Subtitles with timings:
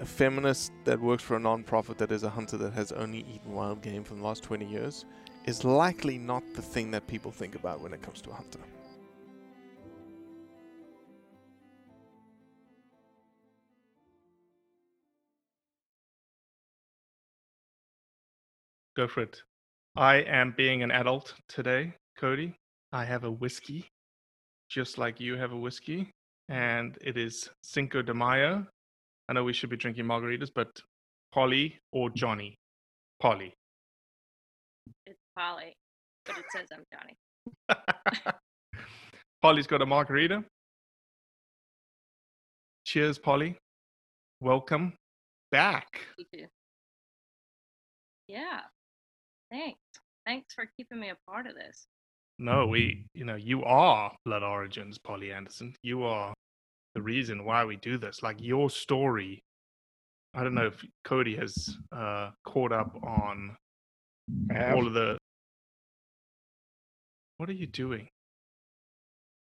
[0.00, 3.52] a feminist that works for a non-profit that is a hunter that has only eaten
[3.52, 5.04] wild game for the last 20 years
[5.44, 8.60] is likely not the thing that people think about when it comes to a hunter.
[18.96, 19.42] Go for it.
[19.96, 22.54] I am being an adult today, Cody.
[22.92, 23.84] I have a whiskey,
[24.68, 26.10] just like you have a whiskey,
[26.48, 28.66] and it is Cinco de Mayo.
[29.28, 30.68] I know we should be drinking margaritas, but
[31.32, 32.56] Polly or Johnny?
[33.20, 33.52] Polly.
[35.06, 35.76] It's Polly,
[36.24, 37.16] but it says I'm Johnny.
[39.42, 40.44] Polly's got a margarita.
[42.86, 43.58] Cheers, Polly.
[44.40, 44.94] Welcome
[45.52, 46.00] back.
[48.28, 48.60] Yeah.
[49.50, 49.78] Thanks.
[50.26, 51.86] Thanks for keeping me a part of this.
[52.38, 55.74] No, we, you know, you are Blood Origins, Polly Anderson.
[55.82, 56.32] You are
[56.94, 58.22] the reason why we do this.
[58.22, 59.42] Like your story,
[60.34, 63.56] I don't know if Cody has uh, caught up on
[64.54, 65.18] all of the.
[67.38, 68.08] What are you doing?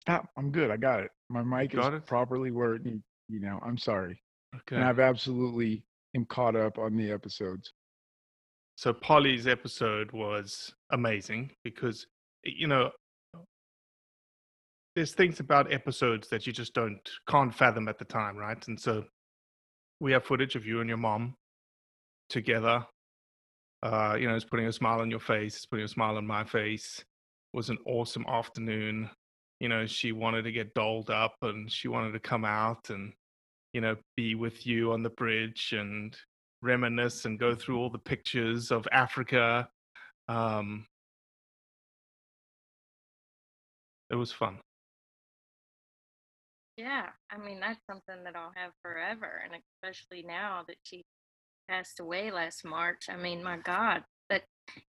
[0.08, 0.70] Ah, I'm good.
[0.70, 1.10] I got it.
[1.28, 2.06] My mic Got is it?
[2.06, 4.20] properly where it need, you know, I'm sorry.
[4.54, 4.76] Okay.
[4.76, 5.84] And I've absolutely
[6.16, 7.72] am caught up on the episodes.
[8.76, 12.06] So Polly's episode was amazing because
[12.44, 12.90] you know
[14.98, 16.98] there's things about episodes that you just don't
[17.28, 18.66] can't fathom at the time, right?
[18.66, 19.04] And so
[20.00, 21.36] we have footage of you and your mom
[22.28, 22.84] together.
[23.81, 26.26] Uh, you know, it's putting a smile on your face, it's putting a smile on
[26.26, 26.98] my face.
[26.98, 29.08] It was an awesome afternoon.
[29.60, 33.12] You know, she wanted to get dolled up and she wanted to come out and,
[33.72, 36.16] you know, be with you on the bridge and
[36.60, 39.69] reminisce and go through all the pictures of Africa.
[40.26, 40.87] Um,
[44.11, 44.58] it was fun.
[46.78, 47.06] Yeah.
[47.30, 49.42] I mean, that's something that I'll have forever.
[49.44, 51.04] And especially now that she
[51.69, 53.06] passed away last March.
[53.10, 54.04] I mean, my God.
[54.28, 54.42] But,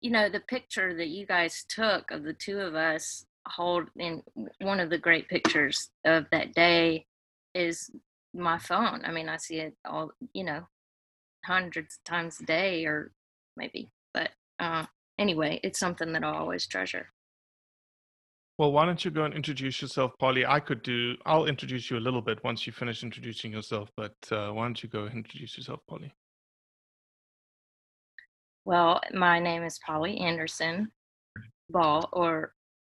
[0.00, 4.22] you know, the picture that you guys took of the two of us holding
[4.62, 7.04] one of the great pictures of that day
[7.54, 7.90] is
[8.32, 9.02] my phone.
[9.04, 10.62] I mean, I see it all, you know,
[11.44, 13.12] hundreds of times a day or
[13.58, 13.90] maybe.
[14.14, 14.86] But uh,
[15.18, 17.13] anyway, it's something that I'll always treasure.
[18.56, 20.46] Well, why don't you go and introduce yourself, Polly?
[20.46, 21.16] I could do.
[21.26, 23.90] I'll introduce you a little bit once you finish introducing yourself.
[23.96, 26.12] But uh, why don't you go introduce yourself, Polly?
[28.64, 30.92] Well, my name is Polly Anderson.
[31.68, 32.52] Ball or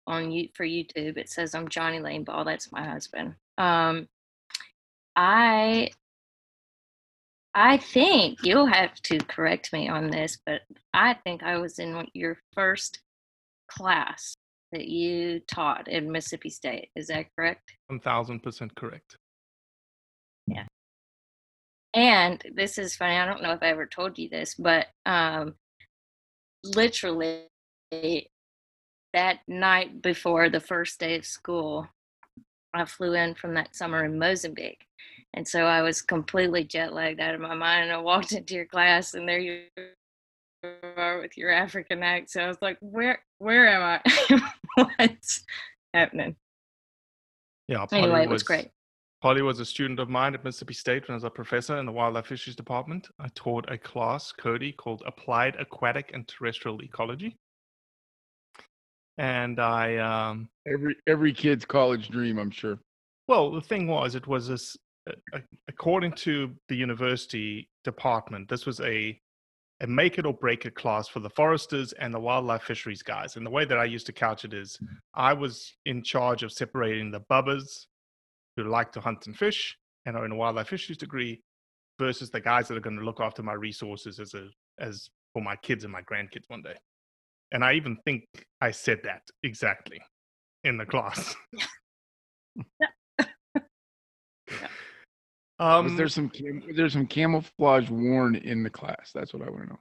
[0.06, 1.19] on you for YouTube.
[1.19, 2.44] It says I'm Johnny Lane Ball.
[2.44, 3.34] That's my husband.
[3.58, 4.06] Um,
[5.16, 5.90] I
[7.55, 10.60] I think you'll have to correct me on this, but
[10.94, 13.00] I think I was in your first
[13.69, 14.37] class
[14.73, 16.91] that you taught in Mississippi State.
[16.97, 17.73] Is that correct?
[17.87, 19.17] One thousand percent correct.
[20.47, 20.67] Yeah.
[21.94, 23.17] And this is funny.
[23.17, 25.55] I don't know if I ever told you this, but um,
[26.65, 27.47] literally
[29.12, 31.88] that night before the first day of school,
[32.75, 34.85] I flew in from that summer in Mozambique.
[35.35, 37.85] And so I was completely jet lagged out of my mind.
[37.85, 39.62] And I walked into your class, and there you
[40.97, 42.44] are with your African accent.
[42.44, 44.43] I was like, "Where, where am I?
[44.97, 45.45] What's
[45.95, 46.37] happening?"
[47.69, 47.87] Yeah.
[47.87, 48.71] Polly Anyway, it was was great.
[49.21, 51.87] Polly was a student of mine at Mississippi State when I was a professor in
[51.87, 53.09] the Wildlife Fisheries Department.
[53.19, 57.37] I taught a class, Cody, called Applied Aquatic and Terrestrial Ecology.
[59.19, 62.79] And I, um, Every every kid's college dream, I'm sure.
[63.27, 64.77] well, the thing was, it was this,
[65.67, 69.19] according to the university department, this was a,
[69.81, 73.37] a make it or break it class for the foresters and the wildlife fisheries guys.
[73.37, 74.79] And the way that I used to couch it is
[75.15, 77.87] I was in charge of separating the bubbers
[78.57, 79.77] who like to hunt and fish
[80.07, 81.41] and are in a wildlife fisheries degree
[81.99, 84.49] versus the guys that are going to look after my resources as a
[84.81, 86.75] as for my kids and my grandkids one day.
[87.53, 88.25] And I even think
[88.61, 90.01] I said that exactly
[90.65, 91.35] in the class.
[95.58, 99.10] um, was there some cam- was there some camouflage worn in the class?
[99.14, 99.81] That's what I want to know.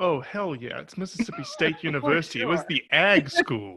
[0.00, 0.78] oh hell yeah!
[0.80, 2.40] It's Mississippi State For University.
[2.40, 3.76] It was the ag school.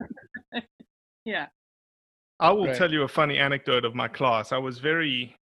[1.24, 1.46] Yeah.
[2.40, 2.76] I will Right.
[2.76, 4.52] tell you a funny anecdote of my class.
[4.52, 5.36] I was very,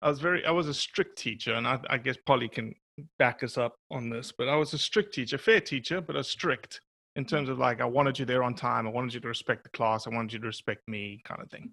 [0.00, 2.74] I was very, I was a strict teacher, and I, I guess Polly can
[3.18, 4.32] back us up on this.
[4.32, 6.80] But I was a strict teacher, fair teacher, but a strict
[7.16, 8.86] in terms of like I wanted you there on time.
[8.86, 10.06] I wanted you to respect the class.
[10.06, 11.70] I wanted you to respect me, kind of thing.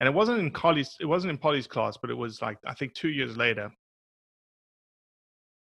[0.00, 0.94] And it wasn't in Polly's.
[1.00, 3.70] It wasn't in Polly's class, but it was like I think two years later.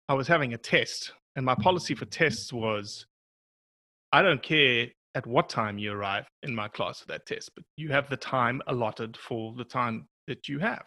[0.09, 3.05] I was having a test, and my policy for tests was,
[4.11, 7.63] I don't care at what time you arrive in my class for that test, but
[7.77, 10.85] you have the time allotted for the time that you have.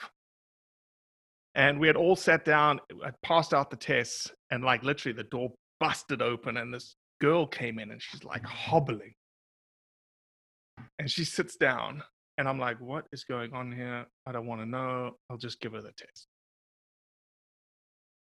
[1.54, 5.24] And we had all sat down, I passed out the tests, and like literally the
[5.24, 9.14] door busted open, and this girl came in and she's like hobbling.
[10.98, 12.02] And she sits down,
[12.38, 14.06] and I'm like, What is going on here?
[14.26, 15.16] I don't want to know.
[15.30, 16.28] I'll just give her the test.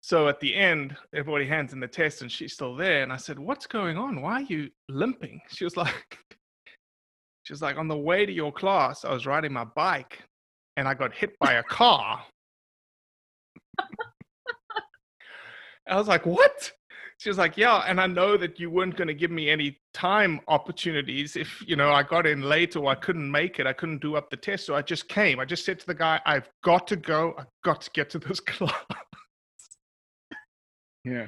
[0.02, 3.04] So at the end, everybody hands in the test, and she's still there.
[3.04, 4.22] And I said, "What's going on?
[4.22, 6.18] Why are you limping?" She was like,
[7.44, 10.24] "She was like, on the way to your class, I was riding my bike,
[10.78, 12.24] and I got hit by a car."
[15.88, 16.72] I was like, "What?"
[17.20, 19.78] She was like, "Yeah, and I know that you weren't going to give me any
[19.94, 23.68] time opportunities if you know I got in late or I couldn't make it.
[23.68, 25.38] I couldn't do up the test, so I just came.
[25.38, 27.36] I just said to the guy, "I've got to go.
[27.38, 28.74] I've got to get to this class."
[31.04, 31.28] Yeah,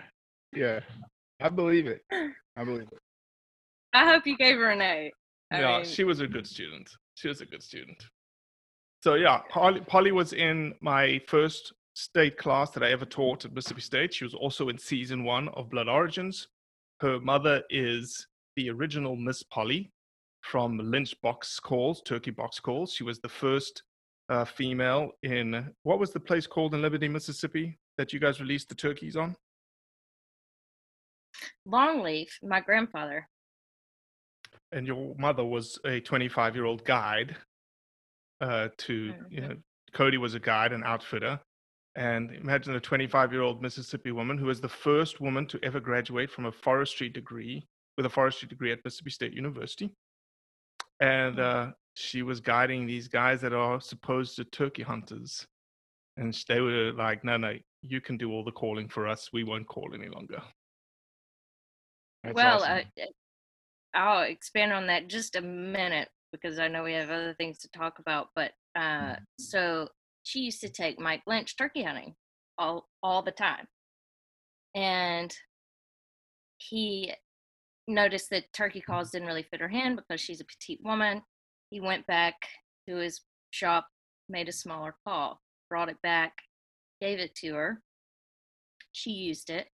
[0.53, 0.79] yeah,
[1.41, 2.01] I believe it.
[2.09, 2.99] I believe it.
[3.93, 5.11] I hope you gave her an A.
[5.51, 6.89] I yeah, mean, she was a good student.
[7.15, 8.01] She was a good student.
[9.03, 13.53] So yeah, Polly, Polly was in my first state class that I ever taught at
[13.53, 14.13] Mississippi State.
[14.13, 16.47] She was also in season one of Blood Origins.
[17.01, 19.91] Her mother is the original Miss Polly
[20.41, 22.93] from Lynch Box Calls, Turkey Box Calls.
[22.93, 23.83] She was the first
[24.29, 28.69] uh, female in what was the place called in Liberty, Mississippi that you guys released
[28.69, 29.35] the turkeys on?
[31.67, 33.27] Longleaf, my grandfather.
[34.71, 37.35] and your mother was a 25 year old guide
[38.41, 39.55] uh, to you know
[39.93, 41.39] cody was a guide and outfitter
[41.95, 45.79] and imagine a 25 year old mississippi woman who was the first woman to ever
[45.79, 47.67] graduate from a forestry degree
[47.97, 49.91] with a forestry degree at mississippi state university.
[51.01, 55.45] And uh, she was guiding these guys that are supposed to turkey hunters.
[56.17, 59.29] And they were like no no you can do all the calling for us.
[59.33, 60.41] We won't call any longer.
[62.23, 62.81] That's well, awesome.
[62.99, 63.05] uh,
[63.93, 67.69] I'll expand on that just a minute because I know we have other things to
[67.69, 68.29] talk about.
[68.35, 69.87] But uh, so
[70.23, 72.15] she used to take Mike Lynch turkey hunting
[72.57, 73.67] all all the time,
[74.75, 75.33] and
[76.57, 77.13] he
[77.87, 81.21] noticed that turkey calls didn't really fit her hand because she's a petite woman.
[81.69, 82.35] He went back
[82.87, 83.87] to his shop,
[84.29, 86.33] made a smaller call, brought it back,
[87.01, 87.81] gave it to her.
[88.91, 89.67] She used it,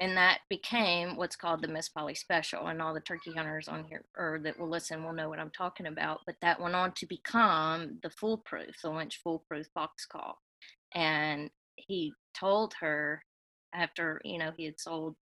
[0.00, 2.68] and that became what's called the Miss Polly Special.
[2.68, 5.50] And all the turkey hunters on here or that will listen will know what I'm
[5.50, 6.20] talking about.
[6.26, 10.38] But that went on to become the foolproof, the Lynch foolproof box call.
[10.94, 13.22] And he told her
[13.74, 15.16] after you know he had sold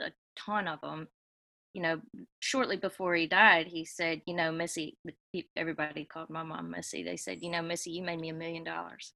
[0.00, 1.08] a ton of them
[1.74, 2.00] you know,
[2.40, 4.98] shortly before he died, he said, you know, Missy,
[5.56, 7.04] everybody called my mom Missy.
[7.04, 9.12] They said, you know, Missy, you made me a million dollars.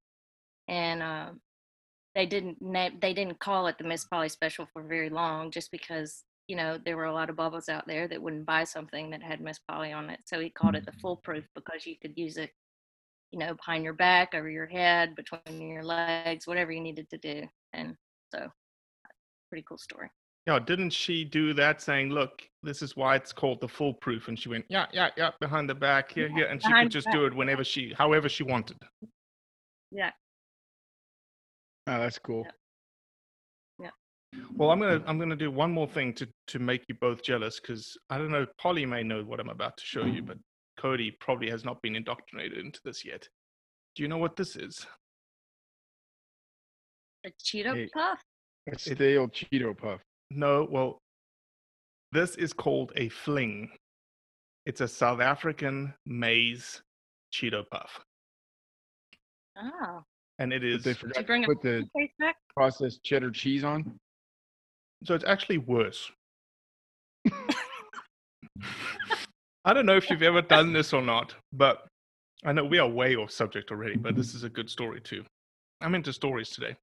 [0.69, 1.41] And um,
[2.15, 2.57] they didn't
[3.01, 6.77] they didn't call it the Miss Polly special for very long, just because you know
[6.83, 9.59] there were a lot of bubbles out there that wouldn't buy something that had Miss
[9.59, 10.19] Polly on it.
[10.25, 10.99] So he called it the mm-hmm.
[11.01, 12.51] foolproof because you could use it,
[13.31, 17.17] you know, behind your back, over your head, between your legs, whatever you needed to
[17.17, 17.47] do.
[17.73, 17.95] And
[18.33, 18.47] so,
[19.49, 20.09] pretty cool story.
[20.45, 24.27] Yeah, didn't she do that saying, look, this is why it's called the foolproof?
[24.27, 26.45] And she went, yeah, yeah, yeah, behind the back, yeah, yeah.
[26.49, 28.75] And she could just do it whenever she, however she wanted.
[29.89, 30.11] Yeah.
[31.87, 32.45] Oh, that's cool.
[33.79, 33.89] Yeah.
[34.55, 37.59] Well, I'm gonna I'm gonna do one more thing to to make you both jealous
[37.59, 38.45] because I don't know.
[38.57, 40.37] Polly may know what I'm about to show you, but
[40.77, 43.27] Cody probably has not been indoctrinated into this yet.
[43.95, 44.85] Do you know what this is?
[47.25, 47.89] A Cheeto Hey.
[47.93, 48.19] puff.
[48.71, 50.01] A stale Cheeto puff.
[50.31, 50.97] No, well,
[52.11, 53.69] this is called a fling.
[54.65, 56.81] It's a South African maize
[57.33, 57.99] Cheeto puff,
[59.57, 60.03] Oh.
[60.43, 62.35] And it But is they forgot to bring a put the case back?
[62.55, 63.97] processed cheddar cheese on.
[65.05, 66.11] so it's actually worse.
[69.65, 71.87] I don't know if you've ever done this or not, but
[72.45, 75.23] I know we are way off subject already, but this is a good story too.
[75.79, 76.75] I'm into stories today.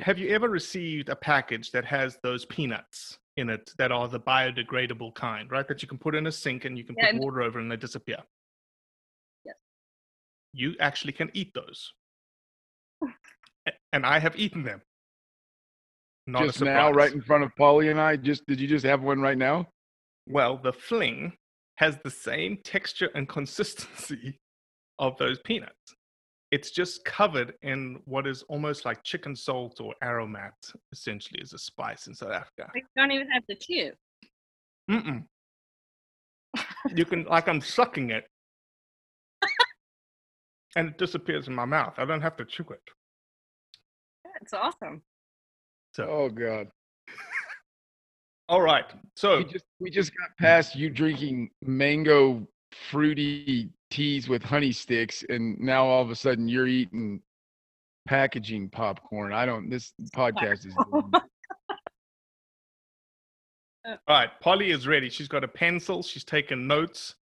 [0.00, 4.20] Have you ever received a package that has those peanuts in it that are the
[4.20, 5.66] biodegradable kind, right?
[5.66, 7.58] That you can put in a sink and you can Yeah, put and- water over
[7.58, 8.18] and they disappear.
[9.46, 9.56] Yes.
[10.52, 11.92] You actually can eat those.
[13.02, 14.82] A- and I have eaten them.
[16.26, 18.16] Not a just now, right in front of Polly and I.
[18.16, 19.66] Just did you just have one right now?
[20.26, 21.32] Well, the fling
[21.76, 24.38] has the same texture and consistency
[24.98, 25.74] of those peanuts.
[26.50, 30.50] It's just covered in what is almost like chicken salt or aromat,
[30.92, 32.70] essentially, as a spice in South Africa.
[32.74, 33.92] You don't even have to chew.
[34.90, 35.24] Mm-mm.
[36.94, 38.24] you can, like, I'm sucking it,
[40.76, 41.94] and it disappears in my mouth.
[41.98, 42.82] I don't have to chew it.
[44.24, 45.02] That's awesome.
[45.94, 46.68] So, Oh God.
[48.48, 48.84] all right.
[49.16, 52.46] So, We just we just got past you drinking mango
[52.90, 57.20] fruity teas with honey sticks, and now all of a sudden you're eating
[58.06, 59.32] packaging popcorn.
[59.32, 59.68] I don't.
[59.68, 60.74] This podcast is.
[60.92, 61.10] all
[64.08, 64.30] right.
[64.40, 65.10] Polly is ready.
[65.10, 66.02] She's got a pencil.
[66.02, 67.16] She's taken notes.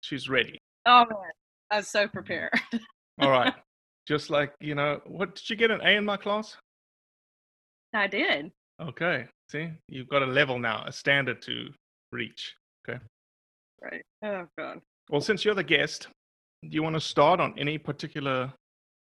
[0.00, 0.58] She's ready.
[0.86, 1.32] Oh man,
[1.70, 2.52] I was so prepared.
[3.20, 3.54] All right.
[4.06, 6.56] Just like, you know, what did you get an A in my class?
[7.92, 8.50] I did.
[8.80, 9.26] Okay.
[9.50, 11.68] See, you've got a level now, a standard to
[12.12, 12.54] reach.
[12.88, 12.98] Okay.
[13.82, 14.02] Right.
[14.24, 14.80] Oh god.
[15.10, 16.08] Well, since you're the guest,
[16.62, 18.52] do you want to start on any particular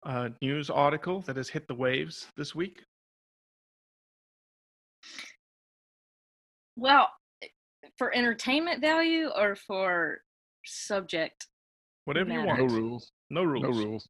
[0.05, 2.83] uh, news article that has hit the waves this week?
[6.77, 7.09] Well,
[7.97, 10.19] for entertainment value or for
[10.65, 11.47] subject?
[12.07, 12.61] Whatever you want.
[12.61, 13.13] No rules.
[13.31, 13.63] No rules.
[13.65, 14.09] No rules.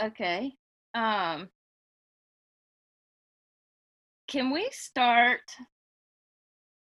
[0.00, 0.52] Okay.
[0.94, 1.48] Um
[4.26, 5.42] Can we start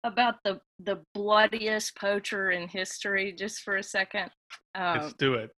[0.03, 4.29] about the the bloodiest poacher in history just for a second?
[4.75, 5.49] Um Let's do it.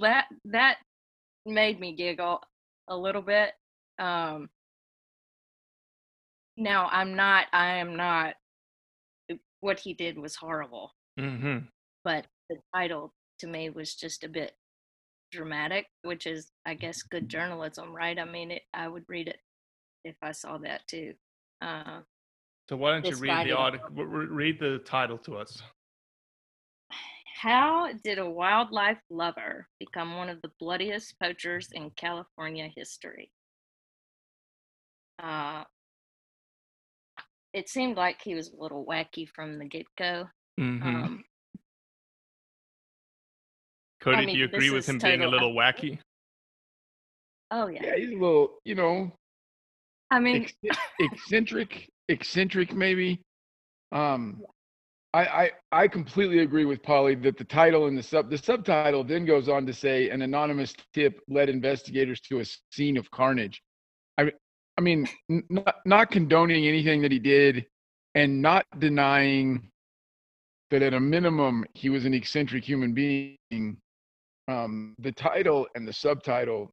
[0.00, 0.76] that that
[1.44, 2.40] made me giggle
[2.86, 3.50] a little bit.
[3.98, 4.48] Um
[6.56, 8.34] now I'm not I am not
[9.60, 11.66] what he did was horrible, Mm-hmm.
[12.04, 14.52] but the title to me was just a bit
[15.32, 18.18] dramatic, which is I guess good journalism, right?
[18.18, 19.40] I mean it I would read it
[20.04, 21.14] if I saw that too.
[21.60, 22.00] Uh
[22.68, 23.88] So why don't you read the article?
[24.04, 25.62] Read the title to us.
[27.40, 33.32] How did a wildlife lover become one of the bloodiest poachers in California history?
[35.18, 35.64] Uh,
[37.52, 40.28] it seemed like he was a little wacky from the get go.
[40.58, 40.86] Mm-hmm.
[40.86, 41.24] Um,
[44.00, 45.98] Cody, mean, do you agree with is him being a little wacky?
[47.50, 47.80] oh, yeah.
[47.84, 49.12] Yeah, he's a little, you know,
[50.10, 50.46] I mean,
[51.00, 53.22] eccentric, eccentric maybe.
[53.92, 54.42] Um,
[55.12, 59.02] I, I I completely agree with Polly that the title and the sub the subtitle
[59.02, 63.60] then goes on to say an anonymous tip led investigators to a scene of carnage.
[64.80, 65.06] I I mean
[65.50, 67.66] not not condoning anything that he did,
[68.14, 69.70] and not denying
[70.70, 73.76] that at a minimum he was an eccentric human being.
[74.48, 76.72] Um, the title and the subtitle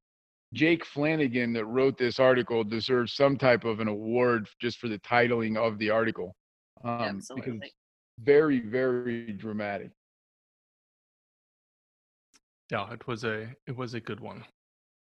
[0.54, 5.00] Jake Flanagan that wrote this article deserves some type of an award just for the
[5.00, 6.34] titling of the article.
[6.86, 7.68] Um, because absolutely.
[7.68, 7.76] it's
[8.22, 9.92] very, very dramatic.
[12.72, 14.46] Yeah, it was a it was a good one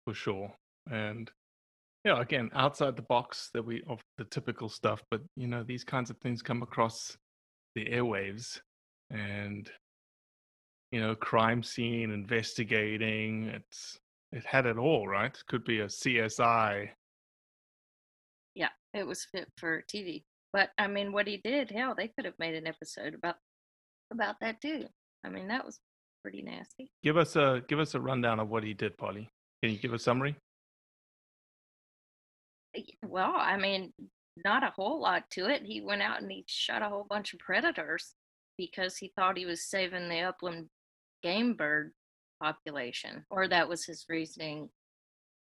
[0.06, 0.52] for sure.
[0.92, 1.32] And
[2.08, 5.84] Yeah, again, outside the box that we of the typical stuff, but you know, these
[5.84, 7.18] kinds of things come across
[7.76, 8.62] the airwaves
[9.10, 9.70] and
[10.94, 13.48] you know, crime scene investigating.
[13.48, 14.00] It's
[14.32, 15.38] it had it all, right?
[15.50, 16.88] Could be a CSI.
[18.56, 20.24] Yeah, it was fit for TV.
[20.54, 23.36] But I mean, what he did, hell, they could have made an episode about
[24.12, 24.86] about that too.
[25.26, 25.82] I mean, that was
[26.22, 26.90] pretty nasty.
[27.04, 29.28] Give us a give us a rundown of what he did, Polly.
[29.62, 30.38] Can you give a summary?
[33.04, 33.94] Well, I mean,
[34.44, 35.64] not a whole lot to it.
[35.64, 38.14] He went out and he shot a whole bunch of predators
[38.58, 40.68] because he thought he was saving the upland
[41.24, 41.94] game bird
[42.42, 44.70] population, or that was his reasoning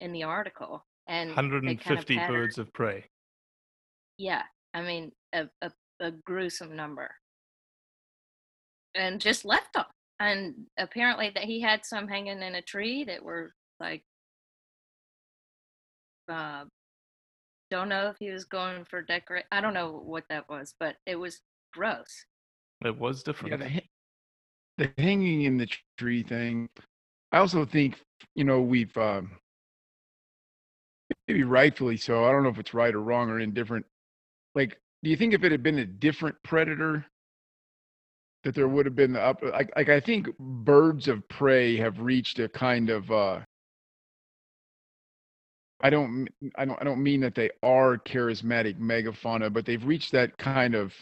[0.01, 0.85] in the article.
[1.09, 3.05] And they kind of 150 birds of prey.
[4.19, 4.43] Yeah,
[4.75, 5.71] I mean, a, a,
[6.01, 7.11] a gruesome number.
[8.95, 9.87] And just left them.
[10.19, 14.03] And apparently that he had some hanging in a tree that were like
[16.31, 16.65] uh
[17.71, 20.97] don't know if he was going for decorate I don't know what that was, but
[21.07, 21.41] it was
[21.73, 22.25] gross.
[22.85, 23.53] It was different.
[23.53, 23.89] Yeah, the, ha-
[24.79, 26.69] the hanging in the tree thing.
[27.33, 28.01] I also think,
[28.35, 29.33] you know, we've um,
[31.29, 32.25] maybe rightfully so.
[32.25, 33.87] I don't know if it's right or wrong or indifferent.
[34.55, 37.07] Like, do you think if it had been a different predator,
[38.43, 39.43] that there would have been the up?
[39.43, 43.11] Like, like I think birds of prey have reached a kind of.
[43.11, 43.41] uh
[45.83, 50.13] I don't, I don't, I don't mean that they are charismatic megafauna, but they've reached
[50.13, 50.93] that kind of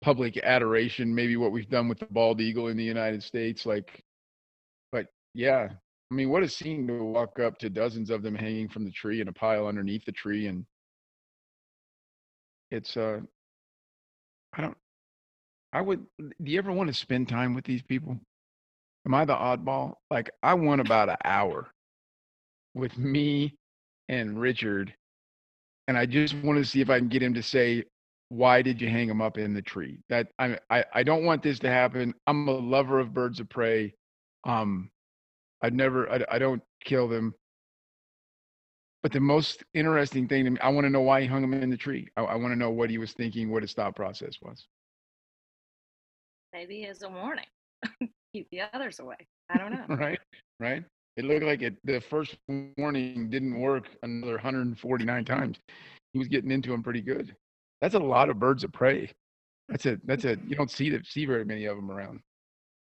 [0.00, 3.66] public adoration, maybe what we've done with the bald eagle in the United States.
[3.66, 4.02] Like,
[4.92, 5.68] but yeah,
[6.10, 8.90] I mean, what a scene to walk up to dozens of them hanging from the
[8.90, 10.46] tree in a pile underneath the tree.
[10.46, 10.64] And
[12.70, 13.20] it's, uh,
[14.54, 14.76] I don't,
[15.74, 18.16] I would, do you ever want to spend time with these people?
[19.04, 19.94] Am I the oddball?
[20.10, 21.68] Like, I want about an hour
[22.74, 23.57] with me
[24.08, 24.94] and Richard.
[25.86, 27.84] And I just want to see if I can get him to say,
[28.28, 29.98] why did you hang him up in the tree?
[30.10, 32.14] That I, I I don't want this to happen.
[32.26, 33.94] I'm a lover of birds of prey.
[34.44, 34.90] Um,
[35.62, 37.34] I'd never I, I don't kill them.
[39.02, 41.54] But the most interesting thing to me, I want to know why he hung him
[41.54, 42.08] in the tree.
[42.16, 44.66] I, I want to know what he was thinking, what his thought process was.
[46.52, 47.46] Maybe as a warning.
[48.34, 49.16] Keep the others away.
[49.50, 49.96] I don't know.
[49.96, 50.18] right?
[50.58, 50.84] Right?
[51.18, 51.74] It looked like it.
[51.82, 52.36] The first
[52.78, 55.58] warning didn't work another 149 times.
[56.12, 57.34] He was getting into them pretty good.
[57.80, 59.10] That's a lot of birds of prey.
[59.68, 62.20] That's a that's a you don't see the, see very many of them around.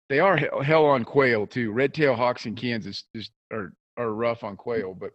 [0.10, 1.72] They are hell, hell on quail too.
[1.72, 5.12] Red tail hawks in Kansas just are are rough on quail, but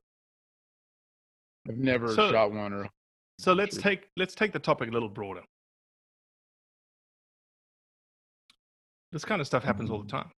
[1.68, 2.90] I've never So- shot one or
[3.38, 3.83] So let's Sure.
[3.83, 5.44] take let's take the topic a little broader.
[9.12, 10.16] This kind of stuff happens all the mm-hmm.
[10.16, 10.33] time.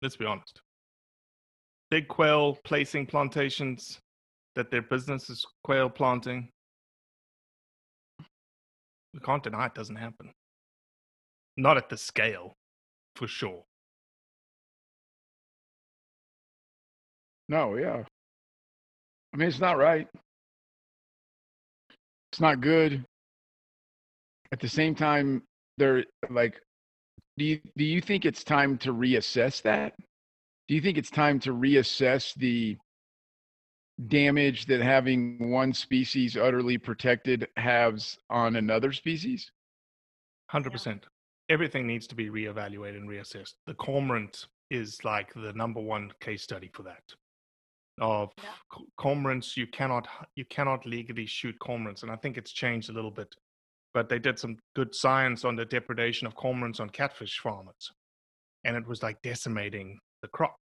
[0.00, 0.62] Let's be honest.
[1.90, 3.98] Big quail placing plantations
[4.54, 6.50] that their business is quail planting.
[9.14, 10.32] We can't deny it doesn't happen.
[11.56, 12.54] Not at the scale,
[13.16, 13.64] for sure.
[17.48, 18.04] No, yeah.
[19.32, 20.06] I mean, it's not right.
[22.32, 23.04] It's not good.
[24.52, 25.42] At the same time,
[25.78, 26.60] they're like
[27.38, 29.94] do you do you think it's time to reassess that?
[30.68, 32.76] Do you think it's time to reassess the
[34.06, 39.50] damage that having one species utterly protected has on another species?
[40.50, 41.06] Hundred percent.
[41.48, 43.54] Everything needs to be reevaluated and reassessed.
[43.66, 47.02] The cormorant is like the number one case study for that.
[48.00, 48.52] Of Yeah.
[48.98, 53.10] cormorants, you cannot you cannot legally shoot cormorants, and I think it's changed a little
[53.10, 53.34] bit.
[53.94, 57.90] But they did some good science on the depredation of cormorants on catfish farmers,
[58.64, 60.56] and it was like decimating the crop.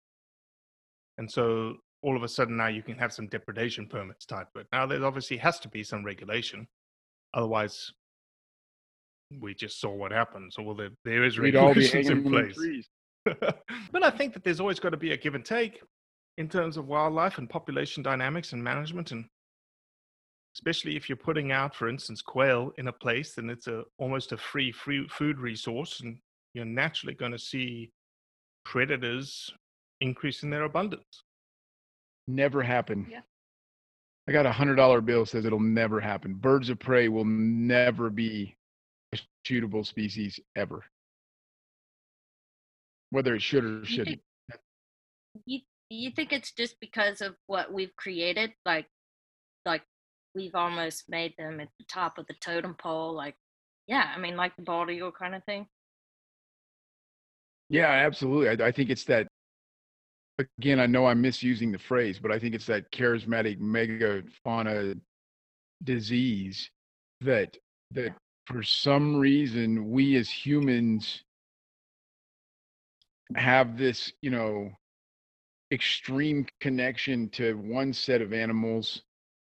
[1.18, 4.62] And so all of a sudden now you can have some depredation permits tied to
[4.62, 4.68] it.
[4.72, 6.68] Now there obviously has to be some regulation,
[7.34, 7.92] otherwise
[9.42, 10.54] we just saw what happened.
[10.54, 12.88] So well, there, there is We'd all be regulations in place.
[13.92, 15.82] but I think that there's always got to be a give and take
[16.38, 19.26] in terms of wildlife and population dynamics and management, and
[20.56, 24.32] especially if you're putting out, for instance, quail in a place, then it's a almost
[24.32, 26.18] a free free food resource, and
[26.54, 27.92] you're naturally going to see
[28.65, 29.52] predators
[30.02, 31.23] increase in their abundance.
[32.28, 33.08] Never happen.
[33.10, 33.21] Yeah.
[34.28, 36.36] I got a hundred dollar bill says it'll never happen.
[36.36, 38.56] Birds of prey will never be
[39.13, 40.84] a shootable species ever.
[43.10, 44.21] Whether it should or You shouldn't.
[44.49, 44.62] think,
[45.45, 48.54] you, you think it's just because of what we've created?
[48.65, 48.88] Like,
[49.65, 49.84] like
[50.34, 53.13] we've almost made them at the top of the totem pole.
[53.13, 53.36] Like,
[53.88, 55.67] yeah, I mean, like the bald eagle kind of thing.
[57.74, 58.50] Yeah, absolutely.
[58.64, 59.28] I, I think it's that
[60.60, 65.00] again, I know I'm misusing the phrase, but I think it's that charismatic megafauna
[65.84, 66.70] disease
[67.22, 67.58] that
[67.92, 68.16] that
[68.48, 71.24] for some reason we as humans
[73.36, 74.70] have this, you know,
[75.72, 79.02] extreme connection to one set of animals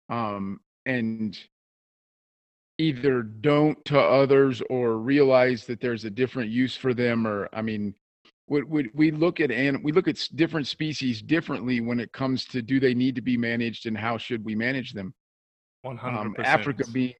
[0.09, 1.39] um, and
[2.77, 7.61] either don't to others or realize that there's a different use for them or i
[7.61, 7.93] mean
[8.51, 12.43] we, we, we look at and we look at different species differently when it comes
[12.45, 15.13] to do they need to be managed and how should we manage them.
[15.85, 16.03] 100%.
[16.03, 17.13] um, africa being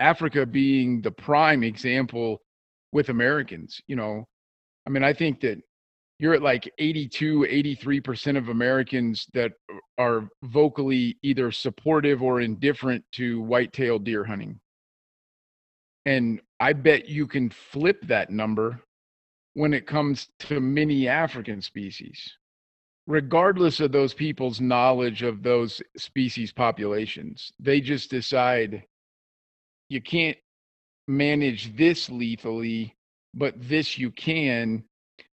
[0.00, 2.40] africa being the prime example
[2.90, 4.26] with americans you know?
[4.84, 5.58] I mean i think that
[6.18, 9.52] you're at like 82 83% of americans that
[9.98, 14.58] are vocally either supportive or indifferent to white-tailed deer hunting.
[16.06, 18.80] And i bet you can flip that number
[19.54, 22.36] when it comes to many african species
[23.06, 28.84] regardless of those people's knowledge of those species populations they just decide
[29.88, 30.36] you can't
[31.08, 32.94] manage this lethally
[33.34, 34.84] but this you can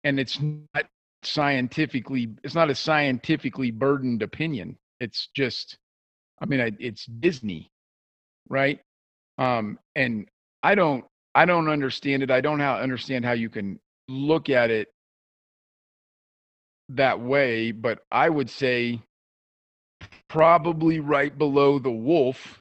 [0.04, 0.86] and it's not
[1.22, 4.76] scientifically it's not a scientifically burdened opinion.
[5.00, 5.78] It's just
[6.42, 7.70] i mean it's disney
[8.48, 8.80] right?
[9.38, 10.28] Um and
[10.62, 12.30] i don't i don't understand it.
[12.30, 13.78] I don't understand how you can
[14.10, 14.88] look at it
[16.88, 19.00] that way but i would say
[20.28, 22.60] probably right below the wolf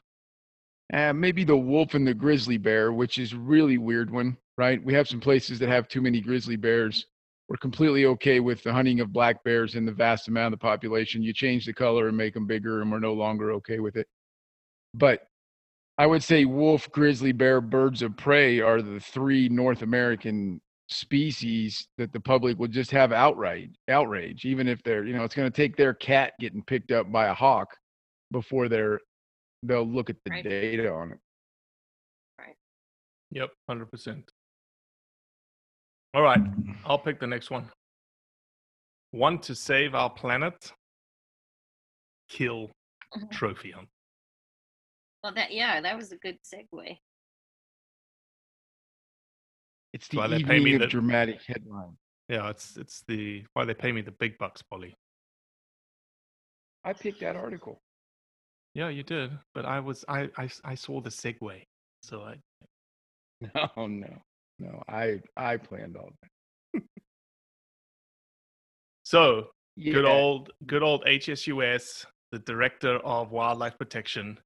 [0.92, 4.94] uh, maybe the wolf and the grizzly bear which is really weird one right we
[4.94, 7.06] have some places that have too many grizzly bears
[7.50, 10.62] we're completely okay with the hunting of black bears in the vast amount of the
[10.62, 11.20] population.
[11.20, 14.06] You change the color and make them bigger, and we're no longer okay with it.
[14.94, 15.26] But
[15.98, 21.88] I would say wolf, grizzly bear, birds of prey are the three North American species
[21.98, 25.50] that the public will just have outright outrage, even if they're, you know, it's going
[25.50, 27.76] to take their cat getting picked up by a hawk
[28.32, 29.00] before they're
[29.62, 30.44] they'll look at the Right.
[30.44, 31.18] data on it.
[32.38, 32.56] Right.
[33.30, 34.30] Yep, hundred percent.
[36.14, 36.40] All right,
[36.84, 37.70] I'll pick the next one.
[39.12, 40.72] Want to save our planet?
[42.28, 42.70] Kill
[43.16, 43.30] Mhm.
[43.30, 43.88] trophy hunt.
[45.22, 46.98] Well, that yeah, that was a good segue.
[49.92, 51.96] It's the Why they pay me evening of the- dramatic headline.
[52.28, 54.94] Yeah, it's it's the why they pay me the big bucks, Polly.
[56.84, 57.80] I picked that article.
[58.74, 60.30] Yeah, you did, but I was I
[60.64, 61.66] I saw the segue,
[62.02, 62.36] so I
[63.40, 64.22] No, oh, no,
[64.60, 64.82] no.
[64.88, 66.82] I I planned all that.
[69.02, 74.38] so good old good old HSUS, the director of wildlife protection,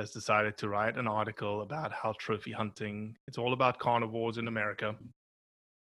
[0.00, 4.48] has decided to write an article about how trophy hunting it's all about carnivores in
[4.48, 4.96] America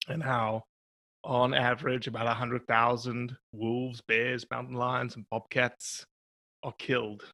[0.07, 0.63] and how
[1.23, 6.05] on average about 100,000 wolves, bears, mountain lions and bobcats
[6.63, 7.31] are killed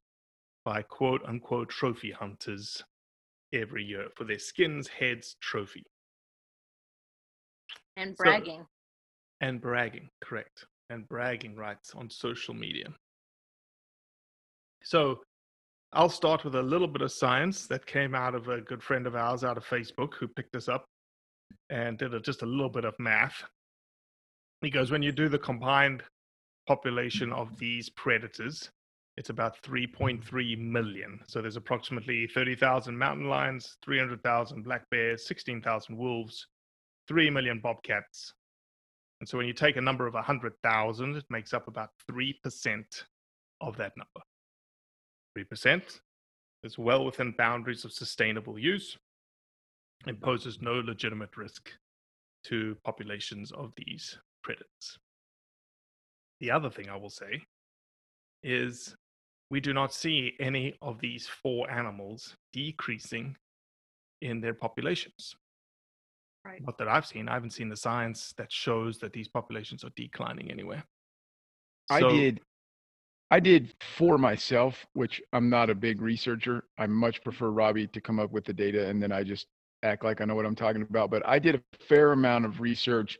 [0.64, 2.82] by quote unquote trophy hunters
[3.52, 5.82] every year for their skins, heads, trophy
[7.96, 8.66] And So- bragging.
[9.40, 12.88] and bragging, correct, and bragging rights on social media.
[14.82, 15.22] So
[15.94, 19.06] I'll start with a little bit of science that came out of a good friend
[19.06, 20.84] of ours out of Facebook who picked this up
[21.70, 23.44] and did a, just a little bit of math.
[24.60, 26.02] He goes, when you do the combined
[26.66, 28.70] population of these predators,
[29.16, 31.20] it's about 3.3 million.
[31.26, 36.46] So there's approximately 30,000 mountain lions, 300,000 black bears, 16,000 wolves,
[37.08, 38.34] 3 million bobcats,
[39.20, 42.84] and so when you take a number of 100,000, it makes up about 3%
[43.60, 44.20] of that number.
[45.36, 46.00] 3%
[46.62, 48.96] is well within boundaries of sustainable use
[50.06, 51.70] and poses no legitimate risk
[52.44, 54.98] to populations of these predators.
[56.40, 57.42] The other thing I will say
[58.42, 58.94] is
[59.50, 63.36] we do not see any of these four animals decreasing
[64.20, 65.36] in their populations
[66.44, 66.62] Right.
[66.62, 67.26] not that I've seen.
[67.28, 70.84] I haven't seen the science that shows that these populations are declining anywhere.
[71.88, 72.40] I did.
[73.34, 76.64] I did for myself, which I'm not a big researcher.
[76.78, 79.48] I much prefer Robbie to come up with the data and then I just
[79.82, 81.10] act like I know what I'm talking about.
[81.10, 83.18] But I did a fair amount of research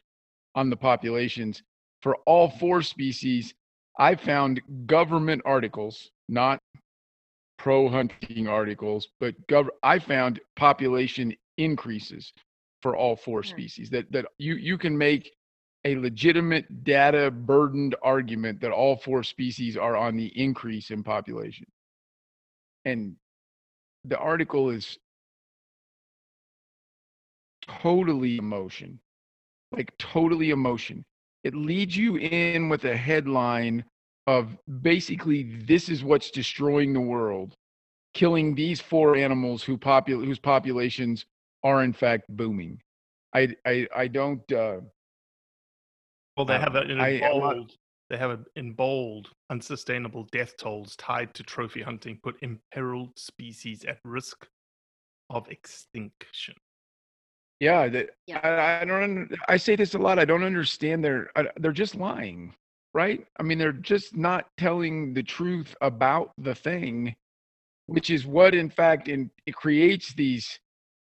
[0.55, 1.65] on the populations
[2.03, 3.55] for all four species.
[3.99, 6.61] I found government articles, not
[7.59, 12.33] pro hunting articles, but gov- I found population increases
[12.83, 13.49] for all four Hmm.
[13.49, 15.33] species that that you you can make
[15.85, 21.67] a legitimate data burdened argument that all four species are on the increase in population.
[22.85, 23.17] And
[24.05, 24.99] the article is
[27.67, 29.01] totally emotion,
[29.73, 31.05] like totally emotion.
[31.45, 33.85] it leads you in with a headline
[34.27, 37.55] of basically this is what's destroying the world,
[38.15, 41.27] killing these four animals who popul- whose populations
[41.65, 42.81] are in fact booming.
[43.35, 44.51] I I I don't.
[44.53, 44.81] Uh,
[46.37, 47.77] Well, they have Um, it in I- a lot- bold.
[48.11, 49.31] They have it in bold.
[49.51, 54.47] Unsustainable death tolls tied to trophy hunting put imperiled species at risk
[55.31, 56.55] of extinction.
[57.61, 58.41] yeah, that Yeah.
[58.41, 59.31] I, I don't.
[59.49, 60.19] I say this a lot.
[60.19, 61.03] I don't understand.
[61.03, 62.55] They're they're just lying,
[62.93, 63.27] right?
[63.39, 67.15] I mean, they're just not telling the truth about the thing,
[67.87, 70.61] which is what, in fact, in it creates these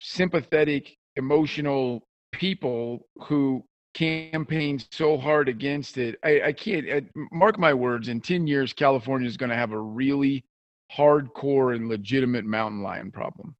[0.01, 6.19] sympathetic, emotional people who campaign so hard against it.
[6.23, 8.09] I, I can't I, mark my words.
[8.09, 10.45] In ten years, California is going to have a really
[10.97, 13.55] hardcore and legitimate mountain lion problem.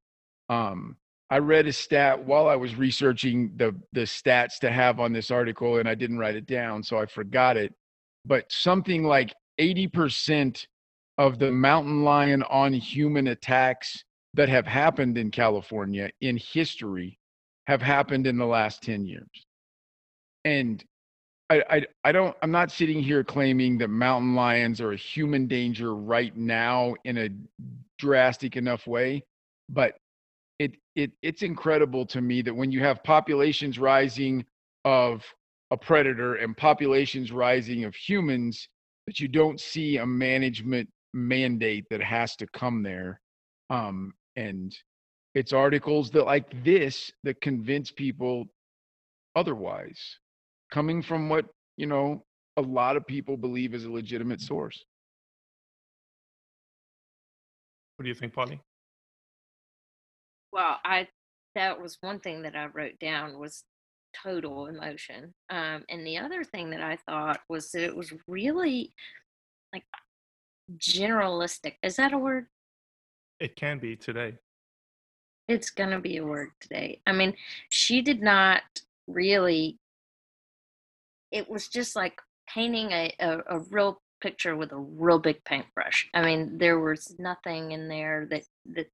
[0.49, 0.97] Um,
[1.29, 5.31] I read a stat while I was researching the the stats to have on this
[5.31, 7.73] article, and I didn't write it down, so I forgot it.
[8.25, 10.67] But something like eighty percent
[11.17, 17.19] of the mountain lion on human attacks that have happened in California in history
[17.67, 19.45] have happened in the last 10 years.
[20.45, 20.83] And
[21.49, 25.47] I, I, I don't, I'm not sitting here claiming that mountain lions are a human
[25.47, 27.29] danger right now in a
[27.97, 29.23] drastic enough way,
[29.69, 29.95] but
[30.59, 34.45] it, it, it's incredible to me that when you have populations rising
[34.85, 35.23] of
[35.71, 38.67] a predator and populations rising of humans,
[39.07, 43.19] that you don't see a management mandate that has to come there.
[43.69, 44.75] Um, and
[45.35, 48.45] it's articles that like this that convince people
[49.35, 49.99] otherwise,
[50.73, 51.45] coming from what,
[51.77, 52.25] you know,
[52.57, 54.83] a lot of people believe is a legitimate source.
[57.95, 58.59] What do you think, Polly?
[60.51, 61.07] Well, I
[61.55, 63.63] that was one thing that I wrote down was
[64.23, 65.33] total emotion.
[65.51, 68.93] Um, and the other thing that I thought was that it was really
[69.71, 69.83] like
[70.77, 71.75] generalistic.
[71.83, 72.47] Is that a word?
[73.39, 74.37] It can be today.
[75.47, 77.01] It's gonna be a word today.
[77.05, 77.35] I mean,
[77.69, 78.63] she did not
[79.07, 79.77] really.
[81.33, 86.09] It was just like painting a, a, a real picture with a real big paintbrush.
[86.13, 88.43] I mean, there was nothing in there that
[88.73, 88.87] that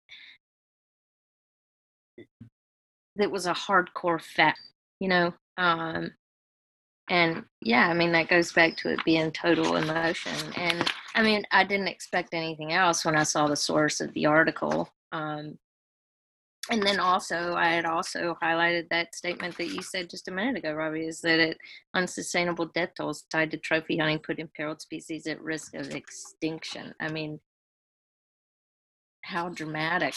[3.17, 4.59] that was a hardcore fact,
[4.99, 5.33] you know.
[5.57, 6.11] Um,
[7.09, 10.53] and yeah, I mean that goes back to it being total emotion.
[10.55, 14.25] And I mean, I didn't expect anything else when I saw the source of the
[14.25, 14.89] article.
[15.11, 15.57] Um,
[16.69, 20.57] and then also, I had also highlighted that statement that you said just a minute
[20.57, 21.57] ago, Robbie, is that it
[21.95, 26.93] unsustainable death tolls tied to trophy hunting put imperiled species at risk of extinction.
[26.99, 27.39] I mean,
[29.23, 30.13] how dramatic.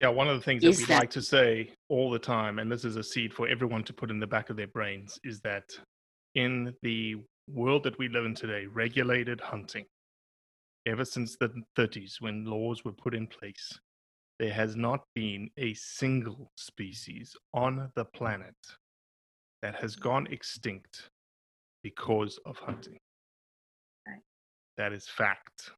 [0.00, 2.70] Yeah, one of the things that we that- like to say all the time, and
[2.70, 5.40] this is a seed for everyone to put in the back of their brains, is
[5.40, 5.64] that
[6.34, 7.16] in the
[7.48, 9.86] world that we live in today, regulated hunting,
[10.86, 13.78] ever since the 30s when laws were put in place,
[14.42, 18.56] there has not been a single species on the planet
[19.62, 20.02] that has mm-hmm.
[20.02, 21.10] gone extinct
[21.84, 22.98] because of hunting.
[24.04, 24.18] Right.
[24.78, 25.70] That is fact.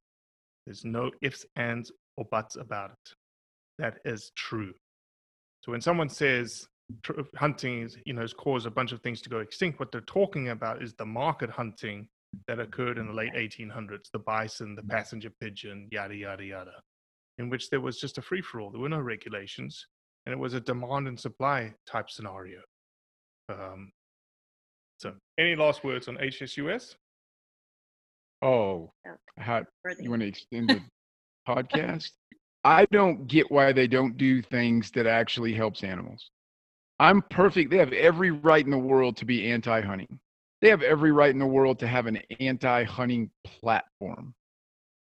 [0.64, 3.12] There's no ifs, ands, or buts about it.
[3.78, 4.72] That is true.
[5.62, 6.66] So when someone says
[7.02, 9.92] tr- hunting is, you know, has caused a bunch of things to go extinct, what
[9.92, 12.08] they're talking about is the market hunting
[12.48, 16.72] that occurred in the late 1800s, the bison, the passenger pigeon, yada, yada, yada,
[17.38, 18.70] in which there was just a free for all.
[18.70, 19.86] There were no regulations,
[20.26, 22.60] and it was a demand and supply type scenario.
[23.48, 23.92] Um,
[24.98, 26.96] so, any last words on HSUS?
[28.42, 29.16] Oh, Okay.
[29.38, 29.64] how
[30.00, 30.82] you want to extend the
[31.48, 32.10] podcast?
[32.64, 36.30] I don't get why they don't do things that actually helps animals.
[36.98, 37.70] I'm perfect.
[37.70, 40.18] They have every right in the world to be anti-hunting.
[40.62, 44.34] They have every right in the world to have an anti-hunting platform.